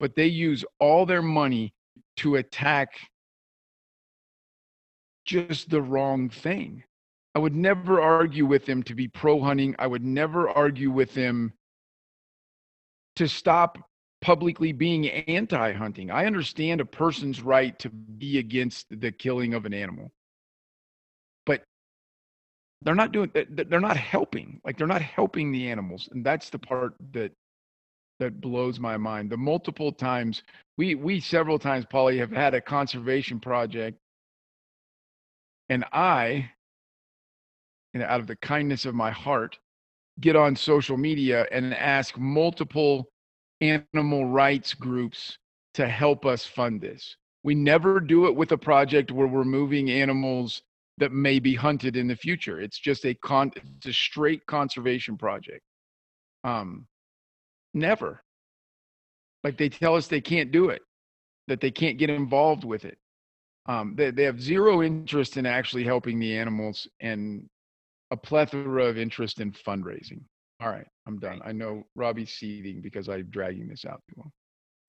[0.01, 1.75] But they use all their money
[2.19, 2.99] to attack
[5.25, 6.85] just the wrong thing.
[7.35, 9.75] I would never argue with them to be pro hunting.
[9.79, 11.53] I would never argue with them
[13.17, 13.79] to stop
[14.21, 16.11] publicly being anti hunting.
[16.11, 20.13] I understand a person's right to be against the killing of an animal.
[21.45, 21.65] But
[22.83, 24.61] they're not doing th- th- they're not helping.
[24.65, 26.09] Like they're not helping the animals.
[26.13, 27.33] And that's the part that
[28.21, 29.31] that blows my mind.
[29.31, 30.43] The multiple times
[30.77, 33.99] we we several times Polly have had a conservation project
[35.69, 36.51] and I
[37.95, 39.59] and out of the kindness of my heart
[40.21, 43.09] get on social media and ask multiple
[43.61, 45.39] animal rights groups
[45.75, 47.17] to help us fund this.
[47.43, 50.63] We never do it with a project where we're moving animals
[50.99, 52.61] that may be hunted in the future.
[52.61, 55.63] It's just a con it's a straight conservation project.
[56.45, 56.87] Um
[57.75, 58.23] never.
[59.43, 60.83] Like they tell us they can't do it,
[61.49, 62.99] that they can't get involved with it.
[63.67, 67.49] Um they, they have zero interest in actually helping the animals and
[68.11, 70.21] a plethora of interest in fundraising.
[70.61, 71.41] All right, I'm done.
[71.45, 74.33] I know Robbie's seething because I'm dragging this out too long.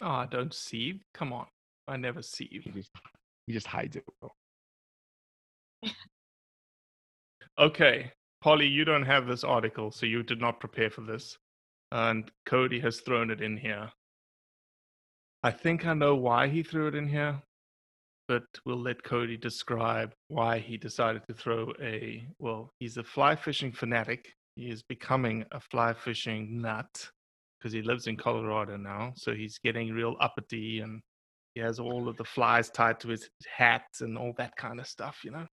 [0.01, 1.01] Oh, I don't seethe.
[1.13, 1.47] Come on.
[1.87, 2.61] I never seethe.
[2.63, 2.91] He just,
[3.47, 4.03] he just hides it.
[4.21, 4.35] well.
[7.57, 11.37] Okay, Polly, you don't have this article, so you did not prepare for this.
[11.95, 13.89] And Cody has thrown it in here.
[15.43, 17.41] I think I know why he threw it in here,
[18.27, 22.27] but we'll let Cody describe why he decided to throw a.
[22.37, 24.33] Well, he's a fly fishing fanatic.
[24.57, 27.09] He is becoming a fly fishing nut
[27.57, 29.13] because he lives in Colorado now.
[29.15, 30.99] So he's getting real uppity and
[31.53, 34.87] he has all of the flies tied to his hat and all that kind of
[34.87, 35.47] stuff, you know?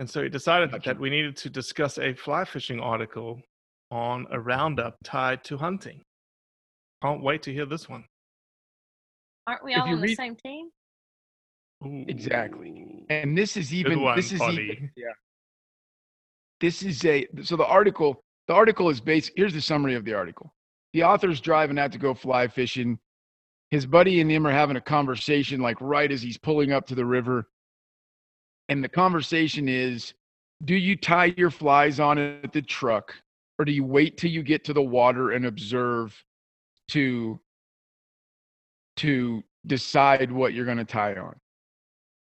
[0.00, 3.40] And so he decided that we needed to discuss a fly fishing article
[3.92, 6.02] on a roundup tied to hunting.
[7.02, 8.04] Can't wait to hear this one.
[9.46, 10.70] Aren't we If all you on the same team?
[11.84, 13.04] Exactly.
[13.10, 14.70] And this is even one, this is Polly.
[14.70, 15.12] even yeah.
[16.60, 20.14] This is a so the article the article is based here's the summary of the
[20.14, 20.54] article.
[20.94, 22.98] The author's driving out to go fly fishing.
[23.70, 26.94] His buddy and him are having a conversation like right as he's pulling up to
[26.94, 27.48] the river.
[28.68, 30.14] And the conversation is
[30.64, 33.14] do you tie your flies on at the truck
[33.58, 36.16] or do you wait till you get to the water and observe
[36.88, 37.40] to
[38.96, 41.34] to decide what you're going to tie on?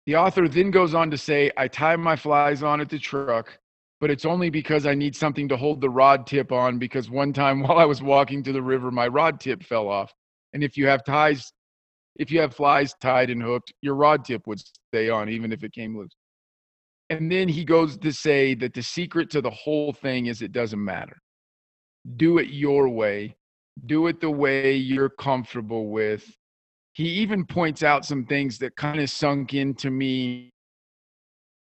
[0.06, 3.58] The author then goes on to say, I tie my flies on at the truck,
[4.00, 7.32] but it's only because I need something to hold the rod tip on because one
[7.32, 10.12] time while I was walking to the river, my rod tip fell off.
[10.52, 11.52] And if you have ties,
[12.16, 15.64] if you have flies tied and hooked, your rod tip would stay on even if
[15.64, 16.14] it came loose.
[17.10, 20.52] And then he goes to say that the secret to the whole thing is it
[20.52, 21.16] doesn't matter.
[22.16, 23.36] Do it your way,
[23.86, 26.24] do it the way you're comfortable with.
[26.92, 30.50] He even points out some things that kind of sunk into me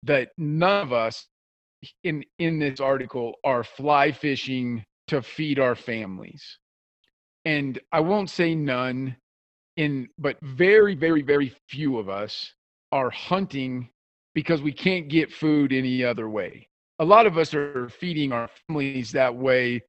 [0.03, 1.27] that none of us
[2.03, 6.57] in in this article are fly fishing to feed our families.
[7.45, 9.15] And i won't say none
[9.77, 12.53] in but very very very few of us
[12.91, 13.89] are hunting
[14.39, 16.67] because we can't get food any other way
[16.99, 19.81] a lot of us are feeding our families that way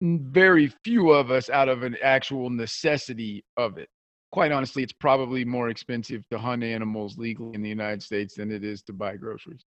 [0.00, 3.88] very few of us out of an actual necessity of it
[4.30, 8.50] quite honestly, it's probably more expensive to hunt animals legally in the United States than
[8.50, 9.64] it is to buy groceries.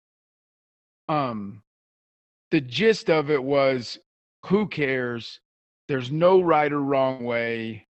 [1.09, 1.61] Um,
[2.51, 3.97] the gist of it was,
[4.45, 5.39] who cares?
[5.87, 7.87] There's no right or wrong way.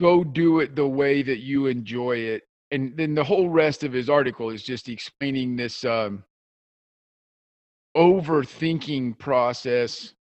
[0.00, 2.42] Go do it the way that you enjoy it.
[2.70, 6.24] And then the whole rest of his article is just explaining this um,
[7.96, 10.14] overthinking process,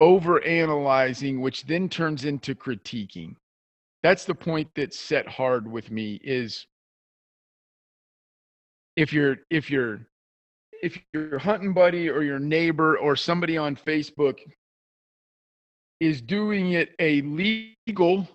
[0.00, 3.36] over analyzing, which then turns into critiquing.
[4.02, 6.66] That's the point that's set hard with me is
[8.96, 10.00] if you're if you're
[10.82, 14.38] if your hunting buddy or your neighbor or somebody on facebook
[16.00, 18.28] is doing it a legal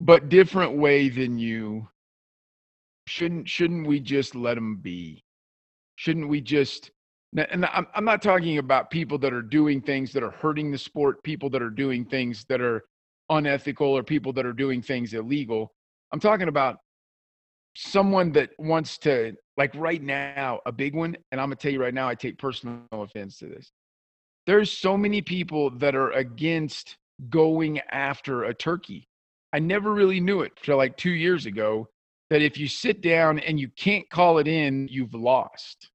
[0.00, 1.88] but different way than you
[3.06, 5.24] shouldn't shouldn't we just let them be
[5.96, 6.90] shouldn't we just
[7.36, 10.78] and I'm, I'm not talking about people that are doing things that are hurting the
[10.78, 12.82] sport people that are doing things that are
[13.30, 15.72] unethical or people that are doing things illegal.
[16.12, 16.78] I'm talking about
[17.76, 21.16] someone that wants to, like right now, a big one.
[21.32, 23.70] And I'm to tell you right now, I take personal offense to this.
[24.46, 26.96] There's so many people that are against
[27.28, 29.06] going after a turkey.
[29.52, 31.88] I never really knew it till like two years ago
[32.30, 35.90] that if you sit down and you can't call it in, you've lost.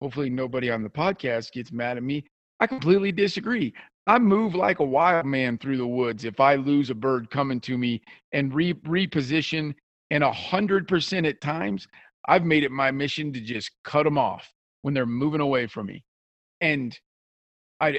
[0.00, 2.24] Hopefully, nobody on the podcast gets mad at me.
[2.60, 3.72] I completely disagree.
[4.06, 7.60] I move like a wild man through the woods if I lose a bird coming
[7.62, 8.02] to me
[8.32, 9.74] and re- reposition.
[10.10, 11.86] And a hundred percent at times,
[12.26, 14.50] I've made it my mission to just cut them off
[14.82, 16.04] when they're moving away from me.
[16.60, 16.98] And
[17.80, 17.98] I,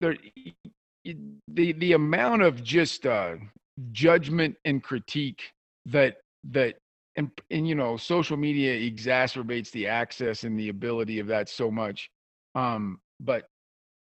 [0.00, 3.36] the the amount of just uh,
[3.92, 5.42] judgment and critique
[5.86, 6.18] that
[6.50, 6.76] that
[7.16, 11.70] and and you know social media exacerbates the access and the ability of that so
[11.70, 12.10] much.
[12.54, 13.48] Um, but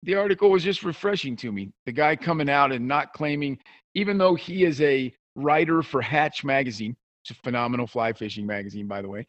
[0.04, 1.72] the article was just refreshing to me.
[1.86, 3.58] The guy coming out and not claiming,
[3.96, 8.88] even though he is a writer for Hatch magazine, it's a phenomenal fly fishing magazine,
[8.88, 9.26] by the way.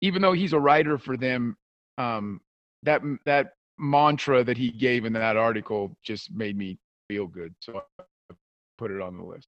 [0.00, 1.56] Even though he's a writer for them,
[1.98, 2.40] um,
[2.82, 6.78] that that mantra that he gave in that article just made me
[7.08, 7.54] feel good.
[7.60, 8.34] So I
[8.78, 9.46] put it on the list.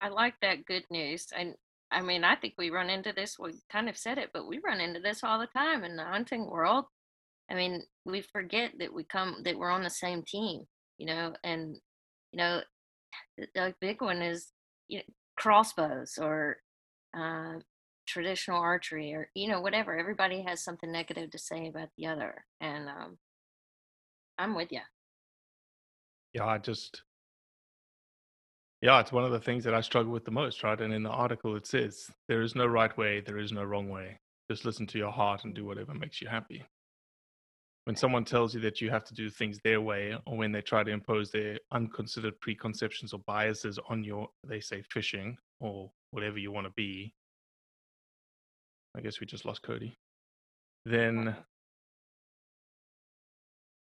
[0.00, 1.26] I like that good news.
[1.36, 1.54] And
[1.90, 3.38] I mean, I think we run into this.
[3.38, 6.04] We kind of said it, but we run into this all the time in the
[6.04, 6.84] hunting world.
[7.50, 10.66] I mean, we forget that we come that we're on the same team,
[10.98, 11.76] you know, and
[12.32, 12.60] you know,
[13.54, 14.52] the big one is
[14.88, 15.04] you know,
[15.36, 16.58] crossbows or
[17.16, 17.54] uh,
[18.06, 19.98] traditional archery or you know whatever.
[19.98, 23.18] Everybody has something negative to say about the other, and um,
[24.38, 24.80] I'm with you.
[26.34, 27.02] Yeah, I just
[28.80, 30.80] yeah, it's one of the things that I struggle with the most, right?
[30.80, 33.88] And in the article, it says there is no right way, there is no wrong
[33.88, 34.18] way.
[34.50, 36.64] Just listen to your heart and do whatever makes you happy.
[37.84, 40.60] When someone tells you that you have to do things their way, or when they
[40.60, 46.38] try to impose their unconsidered preconceptions or biases on your, they say, fishing or whatever
[46.38, 47.14] you want to be,
[48.96, 49.96] I guess we just lost Cody.
[50.84, 51.34] Then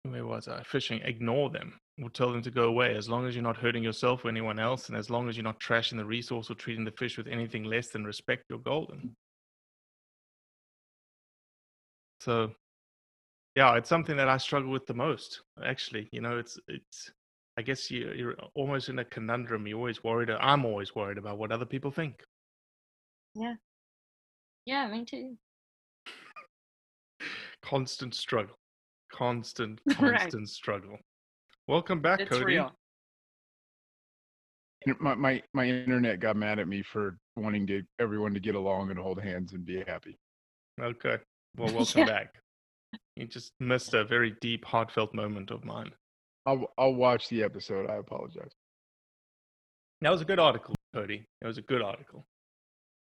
[0.03, 0.61] where was I?
[0.63, 1.01] Fishing.
[1.03, 1.79] Ignore them.
[1.97, 4.59] We'll tell them to go away as long as you're not hurting yourself or anyone
[4.59, 7.27] else, and as long as you're not trashing the resource or treating the fish with
[7.27, 9.15] anything less than respect, you're golden.
[12.19, 12.51] So,
[13.55, 15.41] yeah, it's something that I struggle with the most.
[15.63, 17.11] Actually, you know, it's it's.
[17.55, 19.67] I guess you, you're almost in a conundrum.
[19.67, 20.31] You're always worried.
[20.31, 22.15] I'm always worried about what other people think.
[23.35, 23.53] Yeah.
[24.65, 25.37] Yeah, me too.
[27.61, 28.55] Constant struggle
[29.13, 30.19] constant, Right.
[30.19, 30.97] constant struggle.
[31.67, 32.45] Welcome back, It's Cody.
[32.55, 32.71] real.
[34.99, 38.89] My, my my internet got mad at me for wanting to everyone to get along
[38.89, 40.17] and hold hands and be happy.
[40.81, 41.17] Okay.
[41.55, 42.05] Well, welcome Yeah.
[42.05, 42.35] back.
[43.15, 45.91] You just missed a very deep, heartfelt moment of mine.
[46.45, 47.89] I'll I'll watch the episode.
[47.89, 48.51] I apologize.
[50.01, 51.25] That was a good article, Cody.
[51.41, 52.25] It was a good article.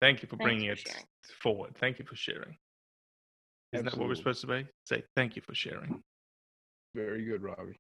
[0.03, 1.05] Thank you for Thanks bringing for it sharing.
[1.41, 1.75] forward.
[1.81, 2.59] Thank you for sharing.
[3.75, 4.67] Isn't that what we're supposed to be?
[4.85, 6.01] Say thank you for sharing.
[6.95, 7.77] Very good, Robbie.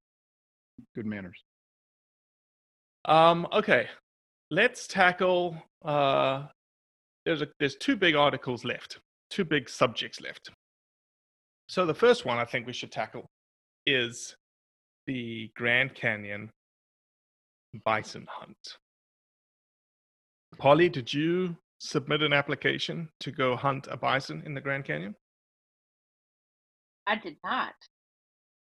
[0.94, 1.40] Good manners.
[3.04, 3.86] Um, okay.
[4.50, 6.46] Let's tackle uh
[7.24, 8.98] there's a there's two big articles left.
[9.30, 10.50] Two big subjects left.
[11.68, 13.26] So the first one I think we should tackle
[13.86, 14.36] is
[15.06, 16.50] the Grand Canyon
[17.84, 18.56] bison hunt.
[20.58, 25.14] Polly, did you submit an application to go hunt a bison in the Grand Canyon?
[27.06, 27.74] I did not.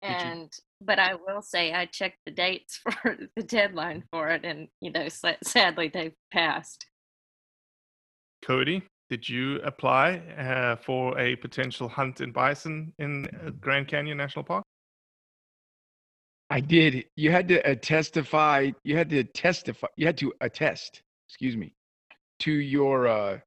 [0.01, 4.43] Did And but I will say I checked the dates for the deadline for it,
[4.43, 5.07] and you know,
[5.43, 6.85] sadly they've passed.
[8.43, 14.17] Cody, did you apply uh, for a potential hunt in bison in uh, Grand Canyon
[14.17, 14.65] National Park?
[16.49, 17.05] I did.
[17.15, 18.71] You had to uh, testify.
[18.83, 19.87] You had to testify.
[19.95, 21.01] You had to attest.
[21.29, 21.73] Excuse me,
[22.39, 23.39] to your uh,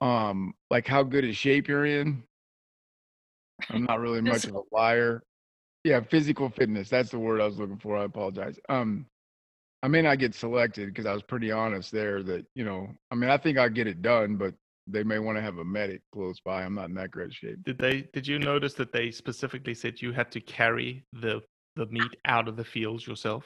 [0.00, 2.22] um, like how good a shape you're in.
[3.70, 5.22] I'm not really much of a liar.
[5.84, 6.88] Yeah, physical fitness.
[6.88, 7.96] That's the word I was looking for.
[7.96, 8.58] I apologize.
[8.68, 9.06] Um,
[9.82, 12.22] I may not get selected because I was pretty honest there.
[12.22, 14.54] That you know, I mean, I think I'll get it done, but
[14.86, 16.62] they may want to have a medic close by.
[16.62, 17.62] I'm not in that great shape.
[17.64, 18.08] Did they?
[18.12, 21.42] Did you notice that they specifically said you had to carry the
[21.76, 23.44] the meat out of the fields yourself?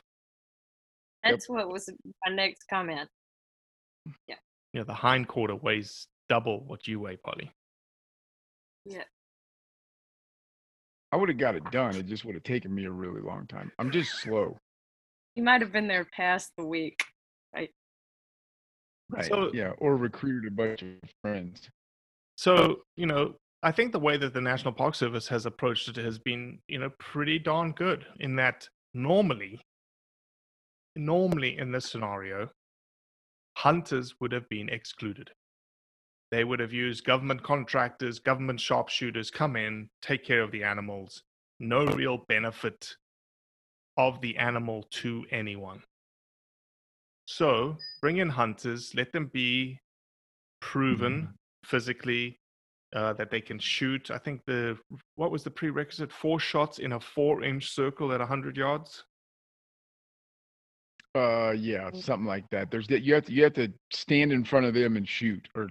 [1.24, 1.90] That's what was
[2.24, 3.08] my next comment.
[4.26, 4.36] Yeah.
[4.72, 7.50] Yeah, the hind quarter weighs double what you weigh, Polly.
[8.84, 9.04] Yeah.
[11.12, 11.96] I would have got it done.
[11.96, 13.72] It just would have taken me a really long time.
[13.78, 14.58] I'm just slow.
[15.34, 17.02] You might have been there past the week.
[19.10, 19.24] Right.
[19.24, 20.88] So- yeah, or recruited a bunch of
[21.22, 21.70] friends.
[22.36, 25.96] So, you know, I think the way that the National Park Service has approached it
[25.96, 29.62] has been, you know, pretty darn good in that normally,
[30.94, 32.50] normally in this scenario,
[33.56, 35.30] hunters would have been excluded.
[36.30, 41.22] They would have used government contractors, government sharpshooters come in, take care of the animals.
[41.58, 42.94] No real benefit
[43.96, 45.82] of the animal to anyone.
[47.26, 49.80] So bring in hunters, let them be
[50.60, 52.38] proven physically
[52.94, 54.10] uh, that they can shoot.
[54.10, 54.78] I think the
[55.16, 56.12] what was the prerequisite?
[56.12, 59.04] Four shots in a four-inch circle at hundred yards.
[61.14, 62.70] Uh, yeah, something like that.
[62.70, 65.48] There's that you have to you have to stand in front of them and shoot,
[65.54, 65.68] or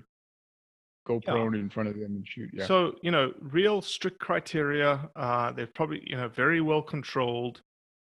[1.08, 1.32] go Yeah.
[1.32, 2.50] prone in front of them and shoot.
[2.54, 2.66] Yeah.
[2.66, 5.10] So you know, real strict criteria.
[5.16, 7.62] Uh, they're probably you know very well controlled.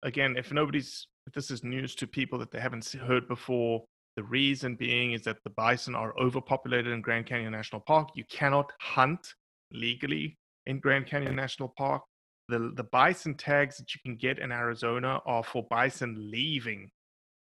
[0.04, 3.86] Again, if nobody's if this is news to people that they haven't heard before,
[4.16, 8.10] the reason being is that the bison are overpopulated in Grand Canyon National Park.
[8.16, 9.34] You cannot hunt
[9.72, 12.04] legally in Grand Canyon National Park.
[12.50, 16.89] The the bison tags that you can get in Arizona are for bison leaving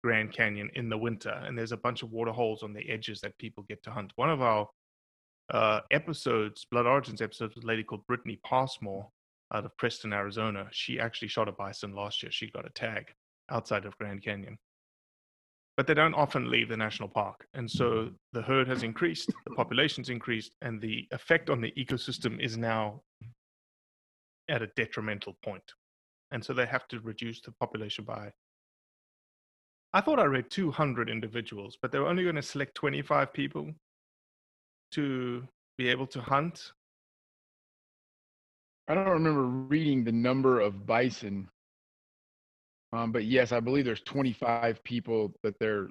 [0.04, 3.20] Grand Canyon in the winter, and there's a bunch of water holes on the edges
[3.20, 4.12] that people get to hunt.
[4.16, 4.68] One of our
[5.52, 9.08] uh, episodes, Blood Origins episodes, with a lady called Brittany Passmore
[9.54, 10.66] out of Preston, Arizona.
[10.72, 12.32] She actually shot a bison last year.
[12.32, 13.12] She got a tag
[13.50, 14.58] outside of Grand Canyon.
[15.76, 17.46] but they don't often leave the national park.
[17.54, 22.38] And so the herd has increased, the population's increased, and the effect on the ecosystem
[22.44, 23.00] is now
[24.50, 25.64] at a detrimental point.
[26.30, 28.32] And so they have to reduce the population by.
[29.94, 33.72] I thought I read 200 individuals, but they were only going to select 25 people
[34.92, 35.46] to
[35.78, 36.72] be able to hunt.
[38.88, 41.48] I don't remember reading the number of bison
[42.92, 45.88] um, but yes, I believe there's 25 people that they're,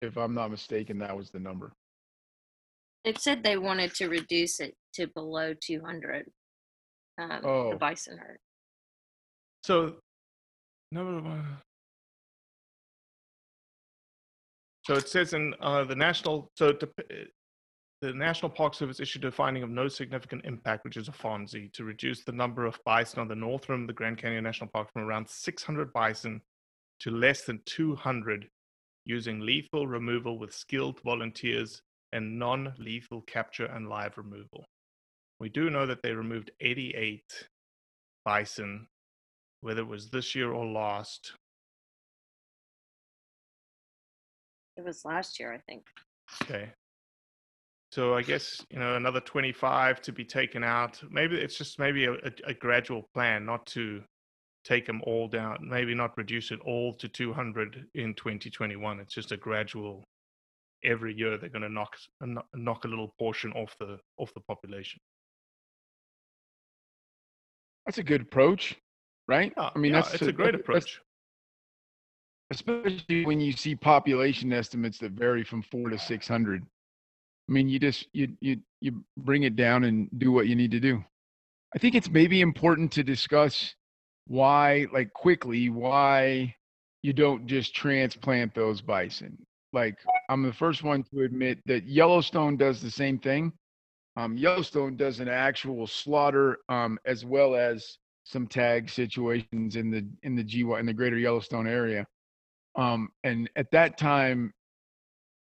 [0.00, 1.72] if I'm not mistaken, that was the number.
[3.04, 6.26] It said they wanted to reduce it to below 200,
[7.18, 7.70] um, Oh.
[7.70, 8.38] the bison herd.
[9.64, 9.96] So,
[10.92, 11.58] number one.
[14.88, 16.50] So it says in uh, the national.
[16.54, 16.72] So
[18.00, 21.70] the National Park Service issued a finding of no significant impact, which is a FONSI,
[21.74, 24.70] to reduce the number of bison on the north rim of the Grand Canyon National
[24.70, 26.40] Park from around 600 bison
[27.00, 28.48] to less than 200
[29.04, 31.82] using lethal removal with skilled volunteers
[32.12, 34.64] and non lethal capture and live removal.
[35.38, 37.20] We do know that they removed 88
[38.24, 38.86] bison,
[39.60, 41.34] whether it was this year or last.
[44.78, 45.82] It was last year, I think.
[46.44, 46.70] Okay.
[47.90, 51.02] So I guess you know another 25 to be taken out.
[51.10, 54.02] Maybe it's just maybe a, a, a gradual plan, not to
[54.64, 55.58] take them all down.
[55.68, 59.00] Maybe not reduce it all to 200 in 2021.
[59.00, 60.04] It's just a gradual.
[60.84, 64.40] Every year they're going to knock uh, knock a little portion off the off the
[64.40, 65.00] population.
[67.84, 68.76] That's a good approach,
[69.26, 69.52] right?
[69.56, 71.00] Yeah, I mean, yeah, that's it's a great that's- approach.
[72.50, 76.62] Especially when you see population estimates that vary from four to 600.
[76.62, 80.70] I mean, you just you you you bring it down and do what you need
[80.72, 81.02] to do.
[81.74, 83.74] I think it's maybe important to discuss
[84.26, 86.54] why, like quickly, why
[87.02, 89.38] you don't just transplant those bison.
[89.72, 89.96] Like
[90.28, 93.52] I'm the first one to admit that Yellowstone does the same thing.
[94.16, 100.06] Um, Yellowstone does an actual slaughter um, as well as some tag situations in the
[100.22, 102.06] in the GY in the greater Yellowstone area.
[102.78, 104.54] Um, and at that time,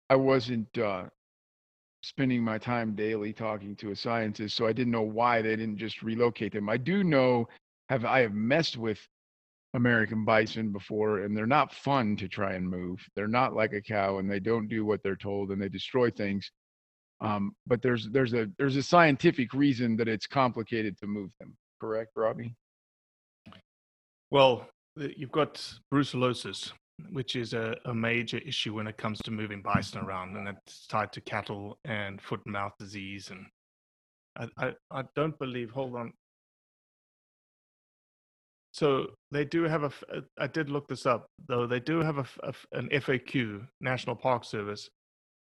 [0.09, 1.05] I wasn't uh,
[2.01, 5.77] spending my time daily talking to a scientist, so I didn't know why they didn't
[5.77, 6.69] just relocate them.
[6.69, 7.47] I do know
[7.89, 8.99] have I have messed with
[9.73, 12.99] American bison before, and they're not fun to try and move.
[13.15, 16.11] They're not like a cow, and they don't do what they're told, and they destroy
[16.11, 16.51] things.
[17.21, 21.55] Um, but there's there's a there's a scientific reason that it's complicated to move them.
[21.79, 22.53] Correct, Robbie?
[24.29, 24.67] Well,
[24.97, 25.55] you've got
[25.93, 26.73] brucellosis,
[27.11, 30.87] which is a, a major issue when it comes to moving bison around, and it's
[30.87, 33.31] tied to cattle and foot and mouth disease.
[33.31, 33.45] And
[34.37, 35.71] I, I, I don't believe.
[35.71, 36.13] Hold on.
[38.71, 39.91] So they do have a.
[40.39, 41.67] uh, did look this up, though.
[41.67, 44.89] They do have a an FAQ, National Park Service,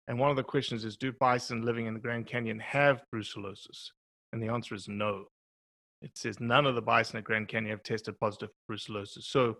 [0.08, 3.90] and one of the questions is: Do bison living in the Grand Canyon have brucellosis?
[4.32, 5.24] And the answer is no.
[6.02, 9.24] It says none of the bison at Grand Canyon have tested positive for brucellosis.
[9.24, 9.56] So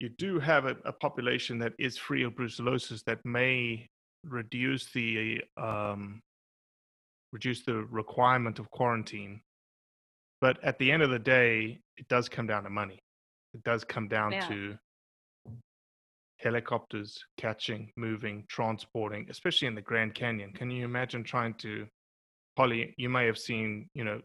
[0.00, 3.88] you do have a, a population that is free of brucellosis that may
[4.24, 6.20] reduce the um,
[7.32, 9.40] reduce the requirement of quarantine.
[10.40, 12.98] But at the end of the day, it does come down to money.
[13.54, 14.48] It does come down Yeah.
[14.48, 14.78] to
[16.38, 20.52] helicopters catching, moving, transporting, especially in the Grand Canyon.
[20.52, 21.86] Can you imagine trying to,
[22.56, 22.94] Polly?
[22.98, 24.20] You may have seen, you know,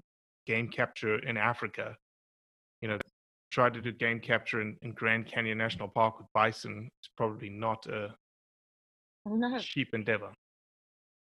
[0.46, 1.96] game capture in Africa.
[2.82, 3.00] You know,
[3.52, 6.90] try to do game capture in, in Grand Canyon National Park with bison.
[7.04, 8.16] is probably not a
[9.26, 10.32] No, cheap endeavor.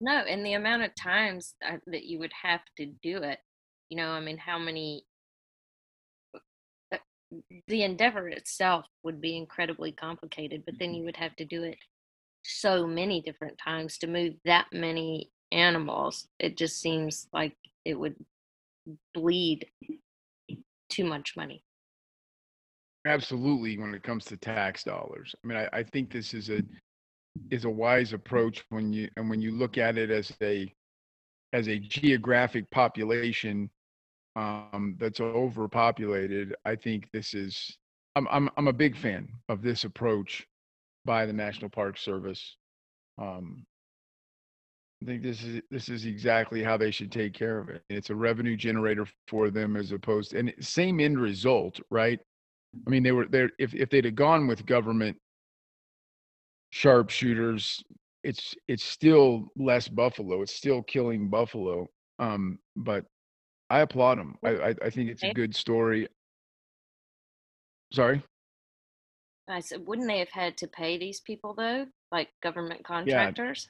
[0.00, 1.54] no, and the amount of times
[1.86, 3.38] that you would have to do it,
[3.88, 5.04] you know, I mean, how many,
[6.92, 6.98] uh,
[7.68, 11.78] the endeavor itself would be incredibly complicated, but then you would have to do it
[12.44, 16.28] so many different times to move that many animals.
[16.38, 18.16] It just seems like it would
[19.14, 19.66] bleed
[20.88, 21.64] too much money.
[23.04, 25.34] Absolutely, when it comes to tax dollars.
[25.42, 26.62] I mean, I, I think this is a
[27.50, 30.72] is a wise approach when you and when you look at it as a
[31.52, 33.70] as a geographic population
[34.36, 36.54] um, that's overpopulated.
[36.64, 37.76] I think this is
[38.16, 40.46] I'm I'm I'm a big fan of this approach
[41.04, 42.56] by the National Park Service.
[43.18, 43.64] Um,
[45.02, 47.82] I think this is this is exactly how they should take care of it.
[47.90, 52.20] It's a revenue generator for them as opposed and same end result, right?
[52.86, 53.50] I mean, they were there.
[53.58, 55.16] If if they'd have gone with government
[56.70, 57.82] sharpshooters,
[58.24, 60.42] it's it's still less buffalo.
[60.42, 61.88] It's still killing buffalo.
[62.18, 63.04] Um, but
[63.70, 64.36] I applaud them.
[64.44, 66.08] I I, I think it's a good story.
[67.92, 68.22] Sorry.
[69.48, 73.68] I said, wouldn't they have had to pay these people though, like government contractors?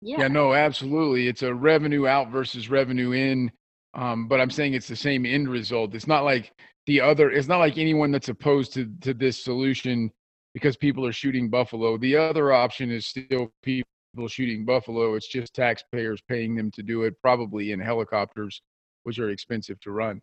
[0.00, 0.16] Yeah.
[0.16, 0.22] Yeah.
[0.22, 0.28] Yeah.
[0.28, 1.26] no, absolutely.
[1.26, 3.50] It's a revenue out versus revenue in.
[3.94, 5.94] Um, but I'm saying it's the same end result.
[5.94, 6.52] It's not like
[6.86, 7.30] the other.
[7.30, 10.10] It's not like anyone that's opposed to to this solution
[10.54, 11.98] because people are shooting buffalo.
[11.98, 13.86] The other option is still people
[14.28, 15.14] shooting buffalo.
[15.14, 18.62] It's just taxpayers paying them to do it, probably in helicopters,
[19.04, 20.20] which are expensive to run.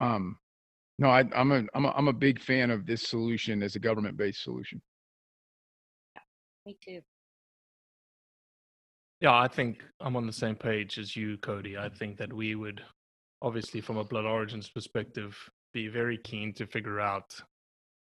[0.00, 0.38] Um,
[0.98, 3.78] no, I, I'm a I'm a I'm a big fan of this solution as a
[3.78, 4.82] government-based solution.
[6.66, 7.00] Me too.
[9.20, 11.76] Yeah, I think I'm on the same page as you, Cody.
[11.76, 12.80] I think that we would,
[13.42, 15.36] obviously, from a Blood Origins perspective,
[15.72, 17.40] be very keen to figure out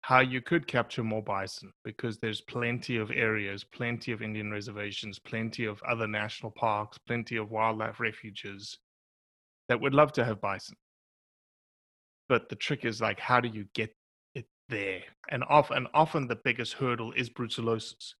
[0.01, 5.19] how you could capture more bison because there's plenty of areas, plenty of Indian reservations,
[5.19, 8.79] plenty of other national parks, plenty of wildlife refuges
[9.67, 10.75] that would love to have bison.
[12.29, 13.93] But the trick is like, how do you get
[14.35, 15.03] it there?
[15.29, 18.13] And often, and often the biggest hurdle is brucellosis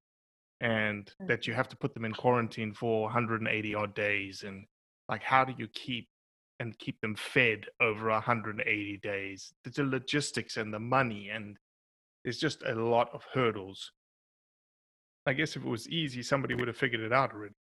[0.59, 1.27] and Mm.
[1.27, 4.65] that you have to put them in quarantine for 180 odd days and
[5.07, 6.09] like how do you keep
[6.59, 9.53] and keep them fed over 180 days.
[9.63, 11.57] The, the logistics and the money and
[12.23, 13.91] there's just a lot of hurdles.
[15.25, 17.53] I guess if it was easy somebody would have figured it out already.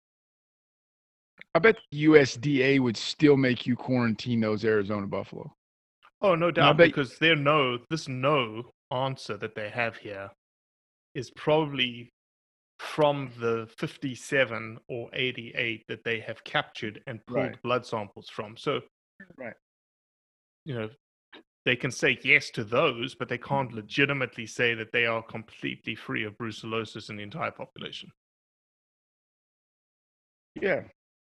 [1.55, 5.53] I bet the USDA would still make you quarantine those Arizona buffalo.
[6.22, 10.30] oh no doubt bet- because their no this no answer that they have here
[11.14, 12.12] is probably
[12.78, 17.62] from the 57 or 88 that they have captured and pulled Right.
[17.62, 18.56] blood samples from.
[18.56, 18.80] So,
[19.36, 19.54] Right.
[20.64, 20.90] you know,
[21.64, 23.76] they can say yes to those, but they can't Mm-hmm.
[23.76, 28.10] legitimately say that they are completely free of brucellosis in the entire population.
[30.60, 30.82] Yeah.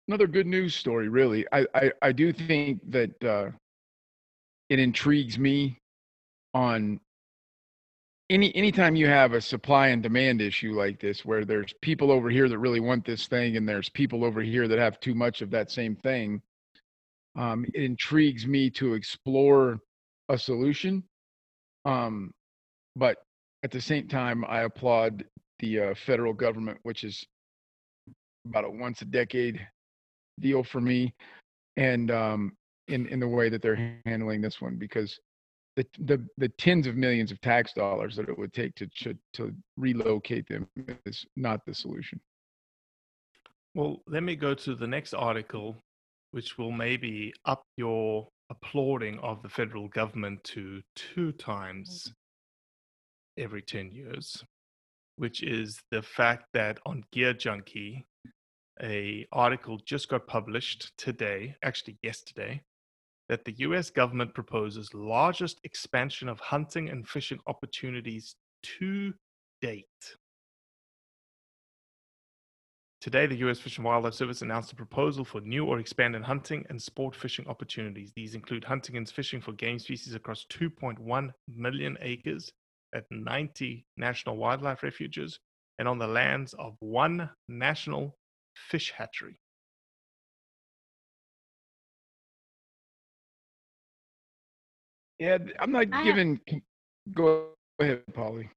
[0.07, 1.45] Another good news story, really.
[1.51, 3.49] I, I, I do think that uh,
[4.69, 5.79] it intrigues me
[6.53, 6.99] on
[8.29, 12.29] any anytime you have a supply and demand issue like this where there's people over
[12.29, 15.41] here that really want this thing and there's people over here that have too much
[15.41, 16.41] of that same thing
[17.37, 19.79] um, it intrigues me to explore
[20.29, 21.03] a solution
[21.85, 22.31] um,
[22.95, 23.17] but
[23.63, 25.23] at the same time i applaud
[25.59, 27.23] the uh, federal government which is
[28.47, 29.65] about a once a decade
[30.39, 31.13] deal for me
[31.77, 32.53] and um,
[32.87, 35.19] in in the way that they're handling this one because
[35.75, 39.17] the, the the tens of millions of tax dollars that it would take to to,
[39.33, 40.67] to relocate them
[41.05, 42.19] is not the solution.
[43.73, 45.75] Well, let me go to the next article,
[46.31, 53.43] which will maybe up your applauding of the federal government to two times mm-hmm.
[53.43, 54.43] every 10 years,
[55.17, 58.05] which is the fact that on Gear Junkie,
[58.81, 62.61] a article just got published today, actually yesterday,
[63.29, 69.13] that the US government proposes largest expansion of hunting and fishing opportunities to
[69.61, 69.85] date.
[73.01, 73.59] Today, the U.S.
[73.59, 77.47] Fish and Wildlife Service announced a proposal for new or expanded hunting and sport fishing
[77.47, 78.11] opportunities.
[78.15, 82.51] These include hunting and fishing for game species across 2.1 million acres
[82.95, 85.39] at 90 national wildlife refuges
[85.77, 88.17] and on the lands of one national
[88.55, 89.39] fish hatchery.
[95.19, 96.41] Yeah, I'm not I have- giving.
[97.13, 97.49] Go
[97.79, 98.49] ahead, Polly.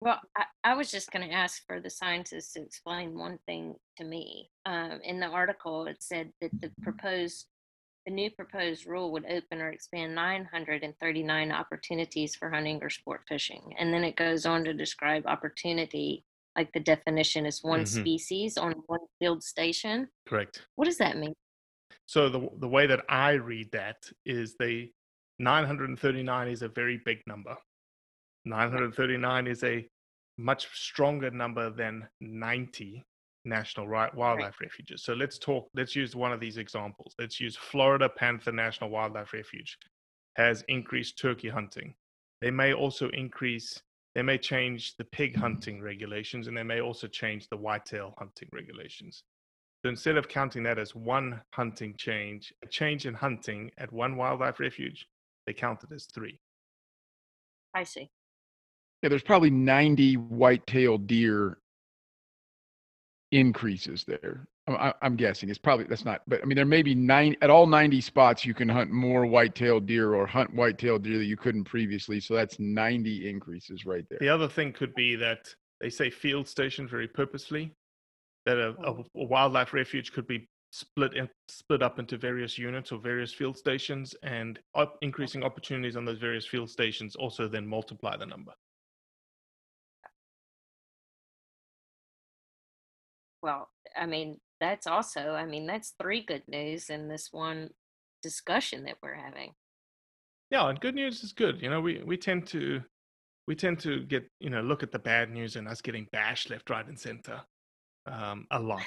[0.00, 3.74] Well, I, I was just going to ask for the scientists to explain one thing
[3.96, 4.48] to me.
[4.64, 7.46] Um, in the article, it said that the proposed,
[8.06, 13.74] the new proposed rule would open or expand 939 opportunities for hunting or sport fishing,
[13.78, 16.24] and then it goes on to describe opportunity,
[16.56, 18.00] like the definition is one Mhm.
[18.00, 20.08] species on one field station.
[20.26, 20.64] Correct.
[20.76, 21.34] What does that mean?
[22.08, 24.90] So the the way that I read that is the
[25.40, 27.54] 939 is a very big number.
[28.46, 29.86] 939 is a
[30.38, 33.04] much stronger number than 90
[33.44, 35.04] national wildlife refuges.
[35.04, 37.14] So let's talk let's use one of these examples.
[37.18, 39.76] Let's use Florida Panther National Wildlife Refuge
[40.36, 41.92] has increased turkey hunting.
[42.40, 43.82] They may also increase
[44.14, 48.48] they may change the pig hunting regulations and they may also change the whitetail hunting
[48.50, 49.24] regulations.
[49.88, 54.16] So instead of counting that as one hunting change, a change in hunting at one
[54.16, 55.06] wildlife refuge,
[55.46, 56.38] they count it as three.
[57.72, 58.10] I see.
[59.02, 61.56] Yeah, there's probably 90 white-tailed deer
[63.32, 64.46] increases there.
[64.66, 67.48] I'm, I'm guessing it's probably that's not, but I mean there may be nine at
[67.48, 71.38] all 90 spots you can hunt more white-tailed deer or hunt white-tailed deer that you
[71.38, 72.20] couldn't previously.
[72.20, 74.18] So that's 90 increases right there.
[74.20, 75.48] The other thing could be that
[75.80, 77.74] they say field station very purposely,
[78.48, 79.04] that a, mm.
[79.14, 83.58] a, wildlife refuge could be split in, split up into various units or various field
[83.58, 88.52] stations, and op- increasing opportunities on those various field stations also then multiply the number.
[93.42, 97.68] Well, I mean, that's also, I mean, that's three good news in this one
[98.22, 99.52] discussion that we're having.
[100.50, 101.60] Yeah, and good news is good.
[101.60, 102.80] You know, we we tend to
[103.46, 106.48] we tend to get you know look at the bad news and us getting bashed
[106.48, 107.42] left, right, and center
[108.10, 108.86] um, a lot.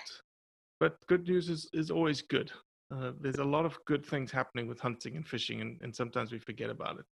[0.80, 2.52] But good news is is always good.
[2.94, 6.32] Uh, there's a lot of good things happening with hunting and fishing, and, and sometimes
[6.32, 7.06] we forget about it.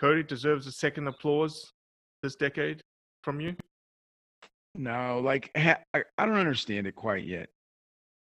[0.00, 1.72] Cody deserves a second applause
[2.22, 2.80] this decade
[3.22, 3.54] from you.
[4.74, 7.48] No, like ha- I, I don't understand it quite yet.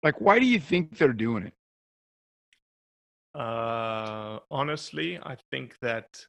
[0.03, 1.53] Like, why do you think they're doing it?
[3.37, 6.25] Uh, honestly, I think that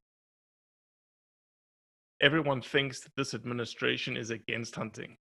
[2.21, 5.17] everyone thinks that this administration is against hunting.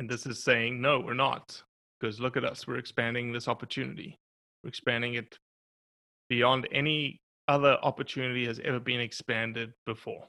[0.00, 1.62] And this is saying, no, we're not.
[2.00, 4.18] Because look at us, we're expanding this opportunity.
[4.64, 5.38] We're expanding it
[6.30, 10.26] beyond any other opportunity has ever been expanded before.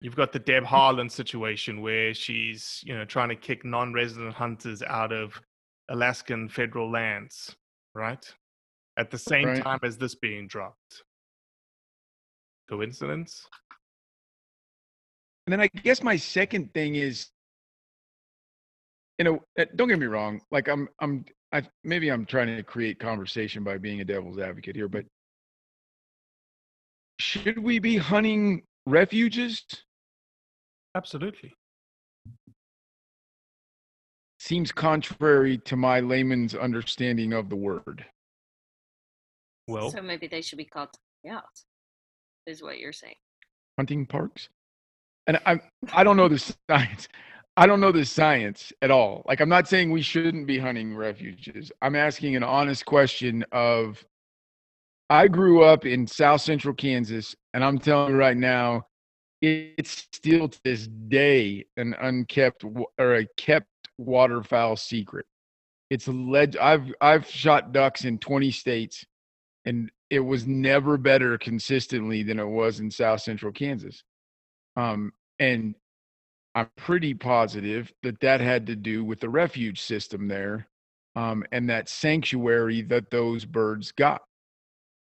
[0.00, 0.66] You've got the Deb mm.
[0.66, 5.40] Haaland situation where she's, you know, trying to kick non-resident hunters out of
[5.90, 7.54] Alaskan federal lands,
[7.94, 8.34] right?
[8.96, 9.62] At the same Right.
[9.62, 11.04] time as this being dropped.
[12.68, 13.46] Coincidence?
[15.46, 17.28] And then I guess my second thing is,
[19.18, 20.40] you know, uh, don't get me wrong.
[20.50, 24.76] Like I'm, I'm, I maybe I'm trying to create conversation by being a devil's advocate
[24.76, 25.04] here, but
[27.18, 29.64] should we be hunting refuges?
[30.94, 31.52] Absolutely.
[34.38, 38.04] Seems contrary to my layman's understanding of the word.
[39.68, 40.88] Well, So maybe they should be called
[41.24, 41.64] something else,
[42.46, 43.14] is what you're saying.
[43.78, 44.48] hunting parks
[45.26, 45.58] and i
[45.92, 46.38] i don't know the
[46.70, 47.08] science.
[47.54, 49.22] I don't know the science at all.
[49.26, 51.70] Like i'm not saying we shouldn't be hunting refuges.
[51.82, 54.02] I'm asking an honest question of
[55.10, 58.86] i grew up in south central kansas and i'm telling you right now
[59.42, 62.64] it's still to this day an unkept
[62.98, 63.66] or a kept
[63.98, 65.26] waterfowl secret.
[65.90, 69.04] It's led i've i've shot ducks in 20 states
[69.64, 74.02] and it was never better consistently than it was in South Central Kansas.
[74.76, 75.74] Um, and
[76.54, 80.68] I'm pretty positive that that had to do with the refuge system there
[81.16, 84.22] um, and that sanctuary that those birds got.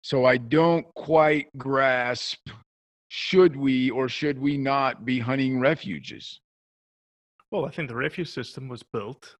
[0.02, 2.48] So I don't quite grasp
[3.14, 6.40] should we or should we not be hunting refuges?
[7.50, 9.36] Well, I think the refuge system was built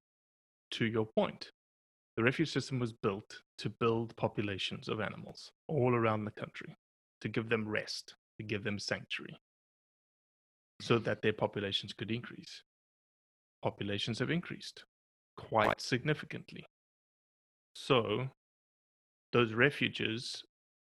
[0.72, 1.50] to your point.
[2.18, 6.76] The refuge system was built to build populations of animals all around the country,
[7.22, 9.40] to give them rest, to give them sanctuary,
[10.82, 12.62] so that their populations could increase.
[13.62, 14.84] Populations have increased
[15.36, 16.64] quite significantly.
[17.74, 18.28] So,
[19.32, 20.42] those refuges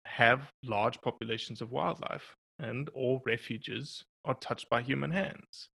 [0.06, 5.70] have large populations of wildlife, and all refuges are touched by human hands.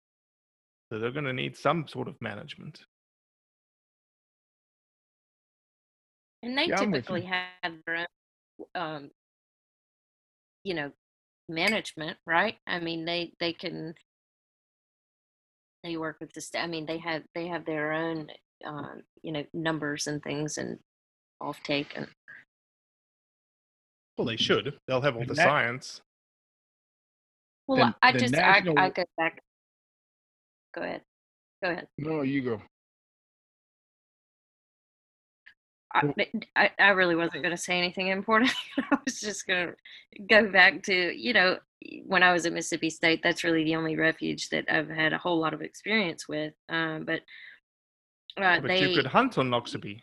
[0.91, 2.81] So they're going to need some sort of management.
[6.43, 7.15] And they Yeah, I'm with you.
[7.15, 9.11] typically have their own, um,
[10.63, 10.91] you know,
[11.51, 12.57] management, right?
[12.65, 13.93] I mean, they they can
[15.83, 18.27] they work with the sta I mean, they have they have their own,
[18.65, 20.79] um, you know, numbers and things and
[21.39, 22.07] off take and
[24.17, 24.77] Well, they should.
[24.87, 26.01] They'll have all the That- science.
[27.67, 29.41] well, The- I the just national- I I go back.
[30.73, 31.03] Go ahead.
[31.63, 31.87] Go ahead.
[31.97, 32.61] No, you go.
[35.93, 36.13] I,
[36.55, 38.51] I, I really wasn't going to say anything important.
[38.91, 41.57] I was just going to go back to, you know,
[42.05, 45.17] when I was at Mississippi State, that's really the only refuge that I've had a
[45.17, 46.53] whole lot of experience with.
[46.69, 47.21] Um, but
[48.37, 50.01] uh, But they, you could hunt on Noxubee.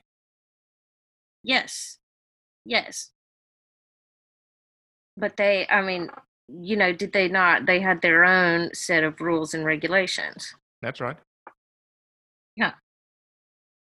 [1.43, 1.99] yes,
[2.65, 3.11] yes.
[5.17, 6.11] But they, I mean,
[6.49, 7.67] you know, did they not?
[7.67, 10.55] They had their own set of rules and regulations.
[10.83, 11.17] That's right.
[12.57, 12.73] Yeah.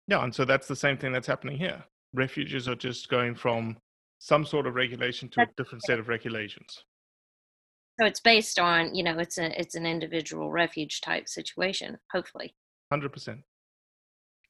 [0.09, 1.85] Yeah, and so that's the same thing that's happening here.
[2.13, 3.77] Refuges are just going from
[4.19, 6.85] some sort of regulation to a different set of regulations.
[8.01, 11.99] So it's based on, you know, it's a it's an individual refuge type situation.
[12.13, 12.55] Hopefully.
[12.93, 13.43] 100%.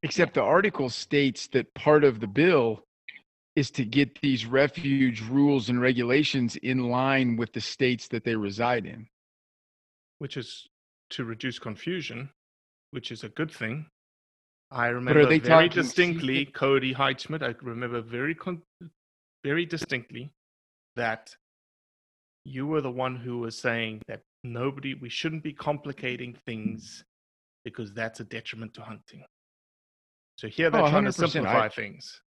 [0.02, 2.84] Except the article states that part of the bill
[3.56, 8.34] is to get these refuge rules and regulations in line with the states that they
[8.34, 9.06] reside in.
[10.18, 10.66] which is
[11.10, 12.30] to reduce confusion,
[12.90, 13.86] which is a good thing.
[14.74, 17.42] I remember very talking distinctly Cody Heitschmidt.
[17.42, 18.60] I remember very, con-
[19.44, 20.32] very distinctly
[20.96, 21.34] that
[22.44, 27.04] you were the one who was saying that nobody, we shouldn't be complicating things
[27.64, 29.22] because that's a detriment to hunting.
[30.38, 31.22] So here they're Oh, trying to 100%.
[31.24, 32.20] I- simplify things.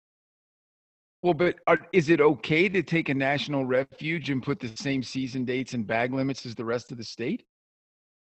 [1.22, 5.03] Well, but are, is it okay to take a national refuge and put the same
[5.03, 7.44] season dates and bag limits as the rest of the state?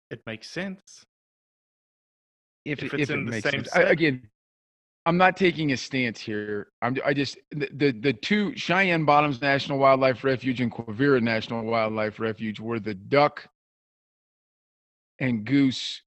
[0.10, 1.04] it makes sense.
[2.68, 3.76] If, If it, it's if it the makes same sense.
[3.76, 4.30] I, again,
[5.06, 6.68] I'm not taking a stance here.
[6.82, 11.64] I'm I just the, the the two Cheyenne Bottoms National Wildlife Refuge and Quivira National
[11.64, 13.48] Wildlife Refuge were the duck
[15.20, 16.02] and goose